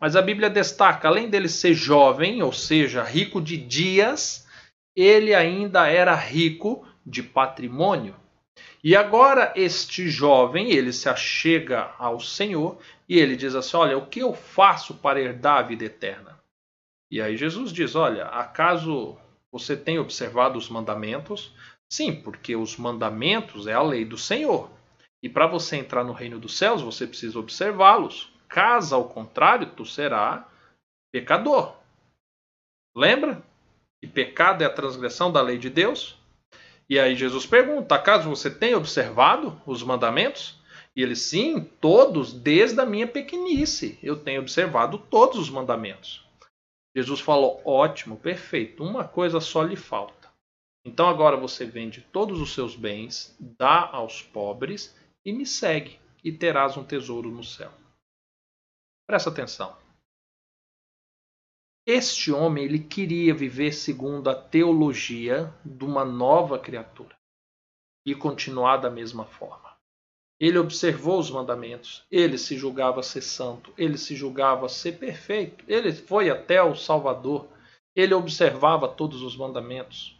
mas 0.00 0.16
a 0.16 0.22
Bíblia 0.22 0.50
destaca, 0.50 1.06
além 1.06 1.30
dele 1.30 1.48
ser 1.48 1.72
jovem, 1.72 2.42
ou 2.42 2.52
seja, 2.52 3.04
rico 3.04 3.40
de 3.40 3.56
dias, 3.56 4.46
ele 4.96 5.32
ainda 5.34 5.86
era 5.86 6.14
rico 6.14 6.87
de 7.08 7.22
patrimônio. 7.22 8.14
E 8.82 8.94
agora 8.94 9.52
este 9.56 10.08
jovem, 10.08 10.70
ele 10.70 10.92
se 10.92 11.08
achega 11.08 11.92
ao 11.98 12.20
Senhor 12.20 12.78
e 13.08 13.18
ele 13.18 13.36
diz 13.36 13.54
assim: 13.54 13.76
"Olha, 13.76 13.96
o 13.96 14.06
que 14.06 14.20
eu 14.20 14.34
faço 14.34 14.94
para 14.94 15.20
herdar 15.20 15.58
a 15.58 15.62
vida 15.62 15.84
eterna?" 15.84 16.38
E 17.10 17.20
aí 17.20 17.36
Jesus 17.36 17.72
diz: 17.72 17.94
"Olha, 17.94 18.26
acaso 18.26 19.16
você 19.50 19.76
tem 19.76 19.98
observado 19.98 20.58
os 20.58 20.68
mandamentos?" 20.68 21.54
Sim, 21.90 22.20
porque 22.20 22.54
os 22.54 22.76
mandamentos 22.76 23.66
é 23.66 23.72
a 23.72 23.82
lei 23.82 24.04
do 24.04 24.18
Senhor. 24.18 24.70
E 25.22 25.28
para 25.28 25.46
você 25.46 25.76
entrar 25.76 26.04
no 26.04 26.12
reino 26.12 26.38
dos 26.38 26.56
céus, 26.56 26.82
você 26.82 27.06
precisa 27.06 27.38
observá-los. 27.38 28.30
Caso 28.46 28.94
ao 28.94 29.08
contrário, 29.08 29.70
tu 29.74 29.86
será 29.86 30.46
pecador. 31.10 31.74
Lembra? 32.94 33.42
E 34.02 34.06
pecado 34.06 34.62
é 34.62 34.66
a 34.66 34.72
transgressão 34.72 35.32
da 35.32 35.40
lei 35.40 35.58
de 35.58 35.70
Deus. 35.70 36.18
E 36.88 36.98
aí 36.98 37.14
Jesus 37.14 37.46
pergunta: 37.46 37.94
acaso 37.94 38.28
você 38.28 38.50
tem 38.50 38.74
observado 38.74 39.60
os 39.66 39.82
mandamentos? 39.82 40.58
E 40.96 41.02
ele, 41.02 41.14
sim, 41.14 41.60
todos, 41.80 42.32
desde 42.32 42.80
a 42.80 42.86
minha 42.86 43.06
pequenice, 43.06 43.98
eu 44.02 44.16
tenho 44.16 44.40
observado 44.40 44.98
todos 44.98 45.38
os 45.38 45.50
mandamentos. 45.50 46.26
Jesus 46.96 47.20
falou: 47.20 47.60
ótimo, 47.64 48.16
perfeito, 48.16 48.82
uma 48.82 49.04
coisa 49.04 49.40
só 49.40 49.62
lhe 49.62 49.76
falta. 49.76 50.28
Então 50.84 51.08
agora 51.08 51.36
você 51.36 51.66
vende 51.66 52.00
todos 52.12 52.40
os 52.40 52.54
seus 52.54 52.74
bens, 52.74 53.36
dá 53.38 53.88
aos 53.92 54.22
pobres 54.22 54.96
e 55.24 55.32
me 55.32 55.44
segue, 55.44 56.00
e 56.24 56.32
terás 56.32 56.76
um 56.76 56.84
tesouro 56.84 57.30
no 57.30 57.44
céu. 57.44 57.70
Presta 59.06 59.30
atenção. 59.30 59.76
Este 61.90 62.30
homem 62.30 62.64
ele 62.64 62.80
queria 62.80 63.32
viver 63.32 63.72
segundo 63.72 64.28
a 64.28 64.34
teologia 64.34 65.50
de 65.64 65.86
uma 65.86 66.04
nova 66.04 66.58
criatura 66.58 67.16
e 68.04 68.14
continuar 68.14 68.76
da 68.76 68.90
mesma 68.90 69.24
forma. 69.24 69.74
Ele 70.38 70.58
observou 70.58 71.18
os 71.18 71.30
mandamentos, 71.30 72.04
ele 72.10 72.36
se 72.36 72.58
julgava 72.58 73.02
ser 73.02 73.22
santo, 73.22 73.72
ele 73.78 73.96
se 73.96 74.14
julgava 74.14 74.68
ser 74.68 74.98
perfeito, 74.98 75.64
ele 75.66 75.90
foi 75.90 76.28
até 76.28 76.62
o 76.62 76.76
Salvador, 76.76 77.48
ele 77.96 78.12
observava 78.12 78.86
todos 78.86 79.22
os 79.22 79.34
mandamentos. 79.34 80.14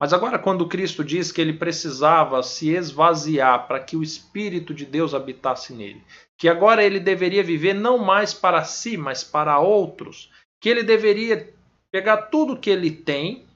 Mas 0.00 0.12
agora, 0.12 0.40
quando 0.40 0.66
Cristo 0.66 1.04
diz 1.04 1.30
que 1.30 1.40
ele 1.40 1.52
precisava 1.52 2.42
se 2.42 2.70
esvaziar 2.70 3.68
para 3.68 3.78
que 3.78 3.96
o 3.96 4.02
Espírito 4.02 4.74
de 4.74 4.84
Deus 4.84 5.14
habitasse 5.14 5.72
nele, 5.72 6.04
que 6.36 6.48
agora 6.48 6.82
ele 6.82 6.98
deveria 6.98 7.44
viver 7.44 7.74
não 7.74 7.98
mais 7.98 8.34
para 8.34 8.64
si, 8.64 8.96
mas 8.96 9.22
para 9.22 9.60
outros, 9.60 10.30
que 10.60 10.68
ele 10.68 10.82
deveria 10.82 11.52
pegar 11.90 12.22
tudo 12.22 12.58
que 12.58 12.70
ele 12.70 12.90
tem 12.90 13.46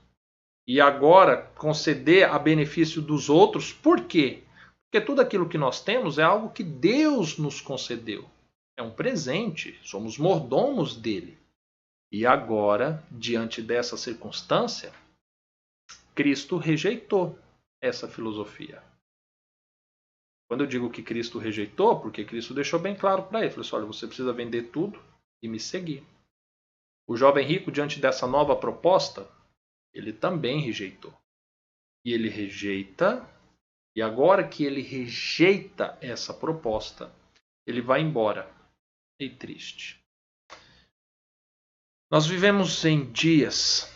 e 0.66 0.80
agora 0.80 1.50
conceder 1.56 2.28
a 2.28 2.38
benefício 2.38 3.02
dos 3.02 3.28
outros. 3.28 3.72
Por 3.72 4.04
quê? 4.04 4.42
Porque 4.84 5.04
tudo 5.04 5.20
aquilo 5.20 5.48
que 5.48 5.58
nós 5.58 5.82
temos 5.82 6.18
é 6.18 6.22
algo 6.22 6.50
que 6.50 6.62
Deus 6.62 7.38
nos 7.38 7.60
concedeu. 7.60 8.28
É 8.76 8.82
um 8.82 8.90
presente, 8.90 9.78
somos 9.82 10.18
mordomos 10.18 10.96
dele. 10.96 11.38
E 12.10 12.26
agora, 12.26 13.02
diante 13.10 13.62
dessa 13.62 13.96
circunstância, 13.96 14.92
Cristo 16.14 16.58
rejeitou 16.58 17.38
essa 17.80 18.06
filosofia. 18.06 18.82
Quando 20.46 20.64
eu 20.64 20.66
digo 20.66 20.90
que 20.90 21.02
Cristo 21.02 21.38
rejeitou, 21.38 21.98
porque 22.00 22.24
Cristo 22.24 22.52
deixou 22.52 22.78
bem 22.78 22.94
claro 22.94 23.22
para 23.22 23.40
ele, 23.40 23.48
falou 23.48 23.62
assim, 23.62 23.76
olha, 23.76 23.86
você 23.86 24.06
precisa 24.06 24.32
vender 24.34 24.64
tudo 24.64 25.02
e 25.42 25.48
me 25.48 25.58
seguir. 25.58 26.04
O 27.12 27.16
jovem 27.18 27.46
rico, 27.46 27.70
diante 27.70 28.00
dessa 28.00 28.26
nova 28.26 28.56
proposta, 28.56 29.30
ele 29.92 30.14
também 30.14 30.62
rejeitou. 30.62 31.12
E 32.02 32.10
ele 32.10 32.30
rejeita, 32.30 33.28
e 33.94 34.00
agora 34.00 34.48
que 34.48 34.64
ele 34.64 34.80
rejeita 34.80 35.98
essa 36.00 36.32
proposta, 36.32 37.14
ele 37.66 37.82
vai 37.82 38.00
embora 38.00 38.50
e 39.20 39.28
triste. 39.28 40.02
Nós 42.10 42.26
vivemos 42.26 42.82
em 42.86 43.12
dias 43.12 43.92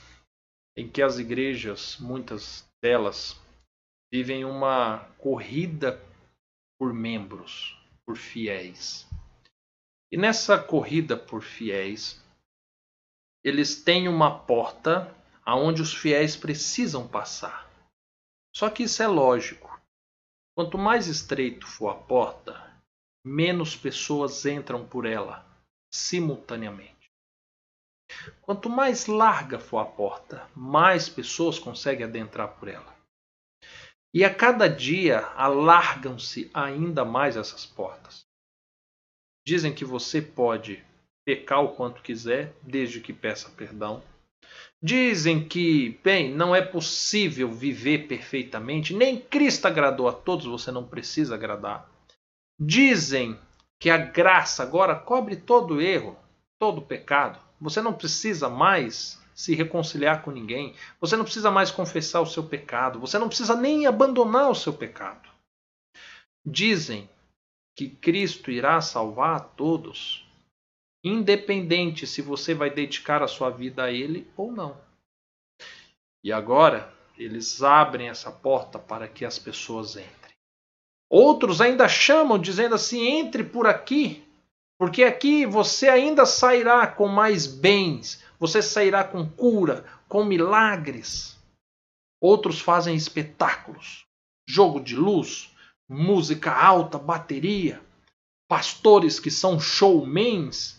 em 0.76 0.86
que 0.86 1.00
as 1.00 1.18
igrejas, 1.18 1.96
muitas 1.96 2.68
delas, 2.82 3.34
vivem 4.12 4.44
uma 4.44 4.98
corrida 5.16 5.98
por 6.78 6.92
membros, 6.92 7.82
por 8.04 8.18
fiéis. 8.18 9.08
E 10.12 10.18
nessa 10.18 10.62
corrida 10.62 11.16
por 11.16 11.42
fiéis, 11.42 12.22
eles 13.46 13.80
têm 13.80 14.08
uma 14.08 14.40
porta 14.40 15.14
aonde 15.44 15.80
os 15.80 15.94
fiéis 15.94 16.34
precisam 16.34 17.06
passar. 17.06 17.70
Só 18.52 18.68
que 18.68 18.82
isso 18.82 19.00
é 19.04 19.06
lógico. 19.06 19.80
Quanto 20.56 20.76
mais 20.76 21.06
estreito 21.06 21.64
for 21.64 21.90
a 21.90 21.94
porta, 21.94 22.60
menos 23.24 23.76
pessoas 23.76 24.44
entram 24.44 24.84
por 24.84 25.06
ela 25.06 25.46
simultaneamente. 25.94 27.08
Quanto 28.42 28.68
mais 28.68 29.06
larga 29.06 29.60
for 29.60 29.78
a 29.78 29.84
porta, 29.84 30.50
mais 30.52 31.08
pessoas 31.08 31.56
conseguem 31.56 32.04
adentrar 32.04 32.58
por 32.58 32.66
ela. 32.66 32.96
E 34.12 34.24
a 34.24 34.34
cada 34.34 34.66
dia 34.68 35.20
alargam-se 35.36 36.50
ainda 36.52 37.04
mais 37.04 37.36
essas 37.36 37.64
portas. 37.64 38.26
Dizem 39.46 39.72
que 39.72 39.84
você 39.84 40.20
pode 40.20 40.84
pecar 41.26 41.62
o 41.62 41.74
quanto 41.74 42.00
quiser, 42.02 42.54
desde 42.62 43.00
que 43.00 43.12
peça 43.12 43.50
perdão. 43.50 44.00
Dizem 44.80 45.46
que, 45.46 45.98
bem, 46.04 46.32
não 46.32 46.54
é 46.54 46.62
possível 46.62 47.50
viver 47.50 48.06
perfeitamente, 48.06 48.94
nem 48.94 49.20
Cristo 49.20 49.66
agradou 49.66 50.08
a 50.08 50.12
todos, 50.12 50.46
você 50.46 50.70
não 50.70 50.86
precisa 50.86 51.34
agradar. 51.34 51.90
Dizem 52.58 53.36
que 53.80 53.90
a 53.90 53.96
graça 53.96 54.62
agora 54.62 54.94
cobre 54.94 55.34
todo 55.36 55.80
erro, 55.80 56.16
todo 56.60 56.80
pecado. 56.80 57.38
Você 57.60 57.82
não 57.82 57.92
precisa 57.92 58.48
mais 58.48 59.20
se 59.34 59.54
reconciliar 59.54 60.22
com 60.22 60.30
ninguém. 60.30 60.74
Você 61.00 61.16
não 61.16 61.24
precisa 61.24 61.50
mais 61.50 61.70
confessar 61.70 62.20
o 62.20 62.26
seu 62.26 62.44
pecado. 62.44 63.00
Você 63.00 63.18
não 63.18 63.28
precisa 63.28 63.54
nem 63.54 63.86
abandonar 63.86 64.50
o 64.50 64.54
seu 64.54 64.72
pecado. 64.72 65.28
Dizem 66.44 67.08
que 67.76 67.88
Cristo 67.88 68.50
irá 68.50 68.80
salvar 68.80 69.36
a 69.36 69.40
todos, 69.40 70.25
independente 71.08 72.06
se 72.06 72.22
você 72.22 72.54
vai 72.54 72.70
dedicar 72.70 73.22
a 73.22 73.28
sua 73.28 73.50
vida 73.50 73.84
a 73.84 73.90
Ele 73.90 74.26
ou 74.36 74.50
não. 74.50 74.76
E 76.24 76.32
agora 76.32 76.92
eles 77.16 77.62
abrem 77.62 78.08
essa 78.08 78.30
porta 78.30 78.78
para 78.78 79.08
que 79.08 79.24
as 79.24 79.38
pessoas 79.38 79.96
entrem. 79.96 80.34
Outros 81.08 81.60
ainda 81.60 81.88
chamam, 81.88 82.38
dizendo 82.38 82.74
assim: 82.74 83.00
entre 83.06 83.44
por 83.44 83.66
aqui, 83.66 84.24
porque 84.78 85.04
aqui 85.04 85.46
você 85.46 85.88
ainda 85.88 86.26
sairá 86.26 86.86
com 86.86 87.06
mais 87.08 87.46
bens, 87.46 88.22
você 88.38 88.60
sairá 88.60 89.04
com 89.04 89.26
cura, 89.28 89.84
com 90.08 90.24
milagres. 90.24 91.36
Outros 92.20 92.60
fazem 92.60 92.96
espetáculos, 92.96 94.04
jogo 94.48 94.80
de 94.80 94.96
luz, 94.96 95.50
música 95.88 96.52
alta, 96.52 96.98
bateria, 96.98 97.80
pastores 98.48 99.20
que 99.20 99.30
são 99.30 99.60
showmans. 99.60 100.75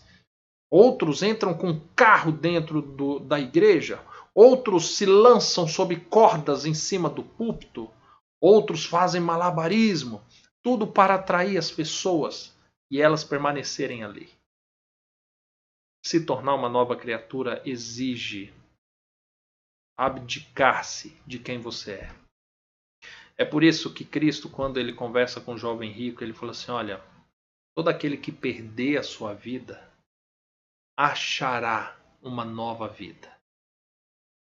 Outros 0.70 1.22
entram 1.22 1.54
com 1.54 1.80
carro 1.96 2.30
dentro 2.30 2.82
do, 2.82 3.18
da 3.18 3.40
igreja, 3.40 4.04
outros 4.34 4.96
se 4.96 5.06
lançam 5.06 5.66
sob 5.66 5.98
cordas 6.00 6.66
em 6.66 6.74
cima 6.74 7.08
do 7.08 7.22
púlpito. 7.22 7.90
Outros 8.40 8.84
fazem 8.84 9.20
malabarismo, 9.20 10.22
tudo 10.62 10.86
para 10.86 11.14
atrair 11.14 11.56
as 11.56 11.70
pessoas 11.70 12.56
e 12.90 13.00
elas 13.00 13.24
permanecerem 13.24 14.04
ali. 14.04 14.30
Se 16.04 16.24
tornar 16.24 16.54
uma 16.54 16.68
nova 16.68 16.94
criatura 16.96 17.60
exige 17.64 18.52
abdicar-se 19.98 21.20
de 21.26 21.38
quem 21.38 21.58
você 21.58 21.92
é. 21.92 22.14
É 23.36 23.44
por 23.44 23.64
isso 23.64 23.92
que 23.92 24.04
Cristo, 24.04 24.48
quando 24.48 24.78
ele 24.78 24.92
conversa 24.92 25.40
com 25.40 25.54
o 25.54 25.58
jovem 25.58 25.90
rico, 25.90 26.22
ele 26.22 26.32
falou 26.32 26.52
assim: 26.52 26.70
Olha, 26.70 27.02
todo 27.76 27.88
aquele 27.88 28.16
que 28.16 28.30
perder 28.30 28.98
a 28.98 29.02
sua 29.02 29.34
vida 29.34 29.87
achará 30.98 31.96
uma 32.20 32.44
nova 32.44 32.88
vida. 32.88 33.32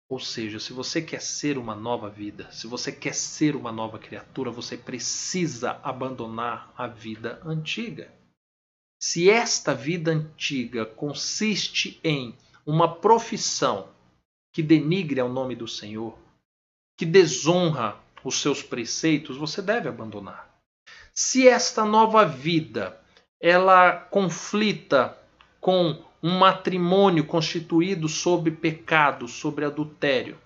Ou 0.07 0.21
seja, 0.21 0.57
se 0.57 0.71
você 0.71 1.01
quer 1.01 1.21
ser 1.21 1.57
uma 1.57 1.75
nova 1.75 2.09
vida, 2.09 2.49
se 2.49 2.65
você 2.65 2.93
quer 2.93 3.13
ser 3.13 3.57
uma 3.57 3.73
nova 3.73 3.99
criatura, 3.99 4.49
você 4.49 4.77
precisa 4.77 5.81
abandonar 5.83 6.73
a 6.77 6.87
vida 6.87 7.41
antiga. 7.43 8.09
Se 9.01 9.29
esta 9.29 9.75
vida 9.75 10.11
antiga 10.11 10.85
consiste 10.85 11.99
em 12.01 12.33
uma 12.65 12.95
profissão 12.95 13.89
que 14.53 14.63
denigre 14.63 15.19
ao 15.19 15.27
nome 15.27 15.57
do 15.57 15.67
Senhor, 15.67 16.17
que 16.97 17.05
desonra 17.05 17.99
os 18.23 18.39
seus 18.39 18.63
preceitos, 18.63 19.35
você 19.35 19.61
deve 19.61 19.89
abandonar. 19.89 20.49
Se 21.13 21.49
esta 21.49 21.83
nova 21.83 22.25
vida 22.25 22.97
ela 23.41 23.91
conflita 23.91 25.17
com 25.59 26.08
um 26.21 26.37
matrimônio 26.37 27.25
constituído 27.25 28.07
sob 28.09 28.51
pecado, 28.51 29.27
sobre 29.27 29.65
adultério. 29.65 30.37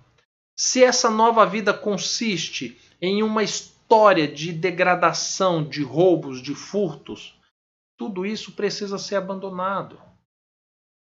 Se 0.58 0.84
essa 0.84 1.10
nova 1.10 1.46
vida 1.46 1.74
consiste 1.74 2.80
em 3.02 3.24
uma 3.24 3.44
história 3.44 4.28
de 4.28 4.52
degradação, 4.54 5.64
de 5.64 5.84
roubos, 5.84 6.42
de 6.42 6.54
furtos, 6.54 7.38
tudo 7.98 8.26
isso 8.26 8.52
precisa 8.54 8.98
ser 8.98 9.16
abandonado. 9.16 10.00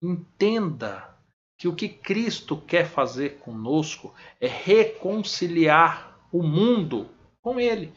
Entenda 0.02 1.16
que 1.58 1.68
o 1.68 1.76
que 1.76 1.88
Cristo 1.90 2.58
quer 2.58 2.88
fazer 2.88 3.40
conosco 3.40 4.14
é 4.40 4.48
reconciliar 4.48 6.20
o 6.32 6.44
mundo 6.44 7.10
com 7.42 7.60
Ele, 7.60 7.94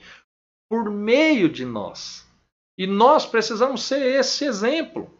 por 0.69 0.91
meio 0.91 1.49
de 1.49 1.65
nós. 1.65 2.27
E 2.77 2.87
nós 2.87 3.27
precisamos 3.27 3.83
ser 3.83 4.01
esse 4.01 4.45
exemplo. 4.45 5.11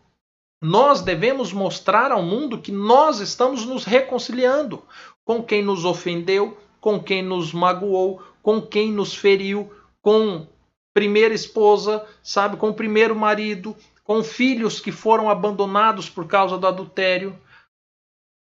Nós 0.61 1.03
devemos 1.03 1.53
mostrar 1.53 2.11
ao 2.11 2.23
mundo 2.23 2.61
que 2.61 2.73
nós 2.73 3.21
estamos 3.21 3.65
nos 3.65 3.85
reconciliando 3.85 4.85
com 5.25 5.43
quem 5.43 5.63
nos 5.63 5.85
ofendeu, 5.85 6.59
com 6.81 7.03
quem 7.03 7.23
nos 7.23 7.53
magoou, 7.53 8.23
com 8.43 8.61
quem 8.61 8.91
nos 8.93 9.15
feriu, 9.15 9.73
com 10.03 10.49
primeira 10.93 11.35
esposa, 11.35 12.07
sabe, 12.23 12.57
com 12.57 12.71
o 12.71 12.75
primeiro 12.75 13.15
marido, 13.15 13.77
com 14.03 14.25
filhos 14.25 14.81
que 14.81 14.91
foram 14.91 15.31
abandonados 15.31 16.11
por 16.11 16.27
causa 16.27 16.59
do 16.59 16.67
adultério. 16.67 17.39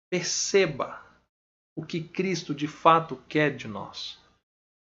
Perceba 0.10 1.04
o 1.76 1.86
que 1.86 2.02
Cristo 2.02 2.56
de 2.56 2.68
fato 2.68 3.22
quer 3.28 3.56
de 3.56 3.68
nós, 3.68 4.18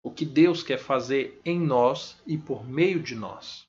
o 0.05 0.11
que 0.11 0.25
Deus 0.25 0.63
quer 0.63 0.79
fazer 0.79 1.41
em 1.45 1.59
nós 1.59 2.21
e 2.27 2.39
por 2.39 2.65
meio 2.65 3.03
de 3.03 3.15
nós. 3.15 3.68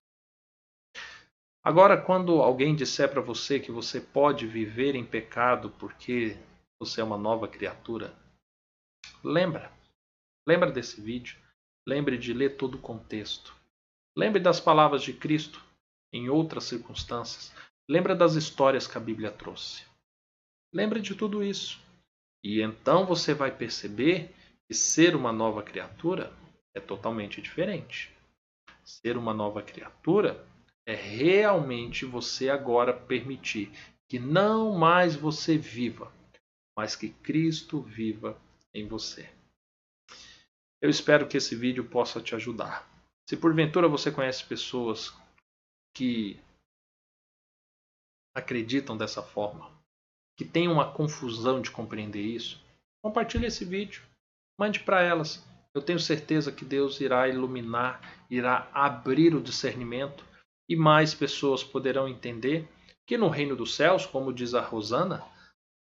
Agora, 1.63 2.01
quando 2.01 2.41
alguém 2.41 2.75
disser 2.75 3.09
para 3.09 3.21
você 3.21 3.59
que 3.59 3.71
você 3.71 3.99
pode 3.99 4.47
viver 4.47 4.95
em 4.95 5.05
pecado 5.05 5.69
porque 5.71 6.37
você 6.79 7.01
é 7.01 7.03
uma 7.03 7.17
nova 7.17 7.47
criatura, 7.47 8.13
lembra. 9.23 9.71
Lembra 10.47 10.71
desse 10.71 11.01
vídeo. 11.01 11.37
Lembre 11.85 12.17
de 12.17 12.33
ler 12.33 12.55
todo 12.55 12.75
o 12.75 12.81
contexto. 12.81 13.53
Lembre 14.15 14.39
das 14.39 14.59
palavras 14.59 15.03
de 15.03 15.13
Cristo 15.13 15.63
em 16.13 16.29
outras 16.29 16.63
circunstâncias. 16.63 17.53
Lembre 17.89 18.15
das 18.15 18.35
histórias 18.35 18.87
que 18.87 18.97
a 18.97 19.01
Bíblia 19.01 19.31
trouxe. 19.31 19.83
Lembre 20.73 21.01
de 21.01 21.13
tudo 21.13 21.43
isso. 21.43 21.79
E 22.43 22.61
então 22.61 23.05
você 23.05 23.33
vai 23.33 23.51
perceber 23.51 24.33
que 24.65 24.73
ser 24.73 25.15
uma 25.15 25.33
nova 25.33 25.61
criatura 25.61 26.31
é 26.73 26.79
totalmente 26.79 27.41
diferente. 27.41 28.15
Ser 28.83 29.17
uma 29.17 29.33
nova 29.33 29.61
criatura 29.61 30.45
é 30.89 30.95
realmente 30.95 32.03
você 32.03 32.49
agora 32.49 32.91
permitir 32.91 33.71
que 34.07 34.17
não 34.17 34.75
mais 34.75 35.15
você 35.15 35.55
viva, 35.55 36.11
mas 36.75 36.95
que 36.95 37.09
Cristo 37.09 37.79
viva 37.79 38.35
em 38.73 38.87
você. 38.87 39.29
Eu 40.81 40.89
espero 40.89 41.27
que 41.27 41.37
esse 41.37 41.55
vídeo 41.55 41.85
possa 41.85 42.19
te 42.19 42.33
ajudar. 42.33 42.89
Se 43.29 43.37
porventura 43.37 43.87
você 43.87 44.11
conhece 44.11 44.43
pessoas 44.43 45.13
que 45.93 46.39
acreditam 48.33 48.97
dessa 48.97 49.21
forma, 49.21 49.71
que 50.35 50.43
têm 50.43 50.67
uma 50.67 50.91
confusão 50.91 51.61
de 51.61 51.69
compreender 51.69 52.23
isso, 52.23 52.59
compartilhe 52.99 53.45
esse 53.45 53.63
vídeo, 53.63 54.01
mande 54.59 54.79
para 54.79 55.03
elas. 55.03 55.45
Eu 55.71 55.83
tenho 55.83 55.99
certeza 55.99 56.51
que 56.51 56.65
Deus 56.65 56.99
irá 56.99 57.27
iluminar, 57.27 58.25
irá 58.27 58.67
abrir 58.73 59.35
o 59.35 59.41
discernimento 59.41 60.27
e 60.69 60.75
mais 60.75 61.15
pessoas 61.15 61.63
poderão 61.63 62.07
entender 62.07 62.67
que 63.07 63.17
no 63.17 63.27
reino 63.27 63.55
dos 63.55 63.73
céus, 63.73 64.05
como 64.05 64.31
diz 64.31 64.53
a 64.53 64.61
Rosana, 64.61 65.25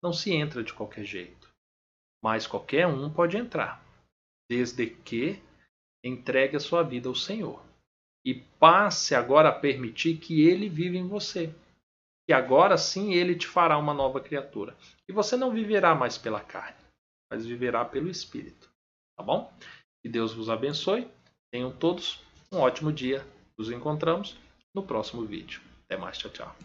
não 0.02 0.12
se 0.12 0.32
entra 0.32 0.64
de 0.64 0.74
qualquer 0.74 1.04
jeito. 1.04 1.48
Mas 2.20 2.46
qualquer 2.46 2.88
um 2.88 3.08
pode 3.08 3.36
entrar, 3.36 3.80
desde 4.50 4.88
que 4.88 5.40
entregue 6.04 6.56
a 6.56 6.60
sua 6.60 6.82
vida 6.82 7.08
ao 7.08 7.14
Senhor 7.14 7.62
e 8.24 8.34
passe 8.34 9.14
agora 9.14 9.48
a 9.48 9.58
permitir 9.58 10.16
que 10.16 10.42
Ele 10.42 10.68
viva 10.68 10.96
em 10.96 11.06
você. 11.06 11.54
E 12.28 12.32
agora 12.32 12.76
sim 12.76 13.14
Ele 13.14 13.36
te 13.36 13.46
fará 13.46 13.78
uma 13.78 13.94
nova 13.94 14.20
criatura. 14.20 14.76
E 15.08 15.12
você 15.12 15.36
não 15.36 15.52
viverá 15.52 15.94
mais 15.94 16.18
pela 16.18 16.40
carne, 16.40 16.78
mas 17.30 17.46
viverá 17.46 17.84
pelo 17.84 18.08
Espírito. 18.08 18.68
Tá 19.16 19.24
bom? 19.24 19.52
Que 20.02 20.08
Deus 20.08 20.32
vos 20.32 20.48
abençoe. 20.48 21.08
Tenham 21.52 21.70
todos 21.70 22.20
um 22.52 22.58
ótimo 22.58 22.92
dia. 22.92 23.24
Nos 23.58 23.70
encontramos 23.70 24.36
no 24.74 24.82
próximo 24.82 25.22
vídeo. 25.22 25.60
Até 25.84 25.96
mais, 25.96 26.18
tchau, 26.18 26.30
tchau. 26.30 26.56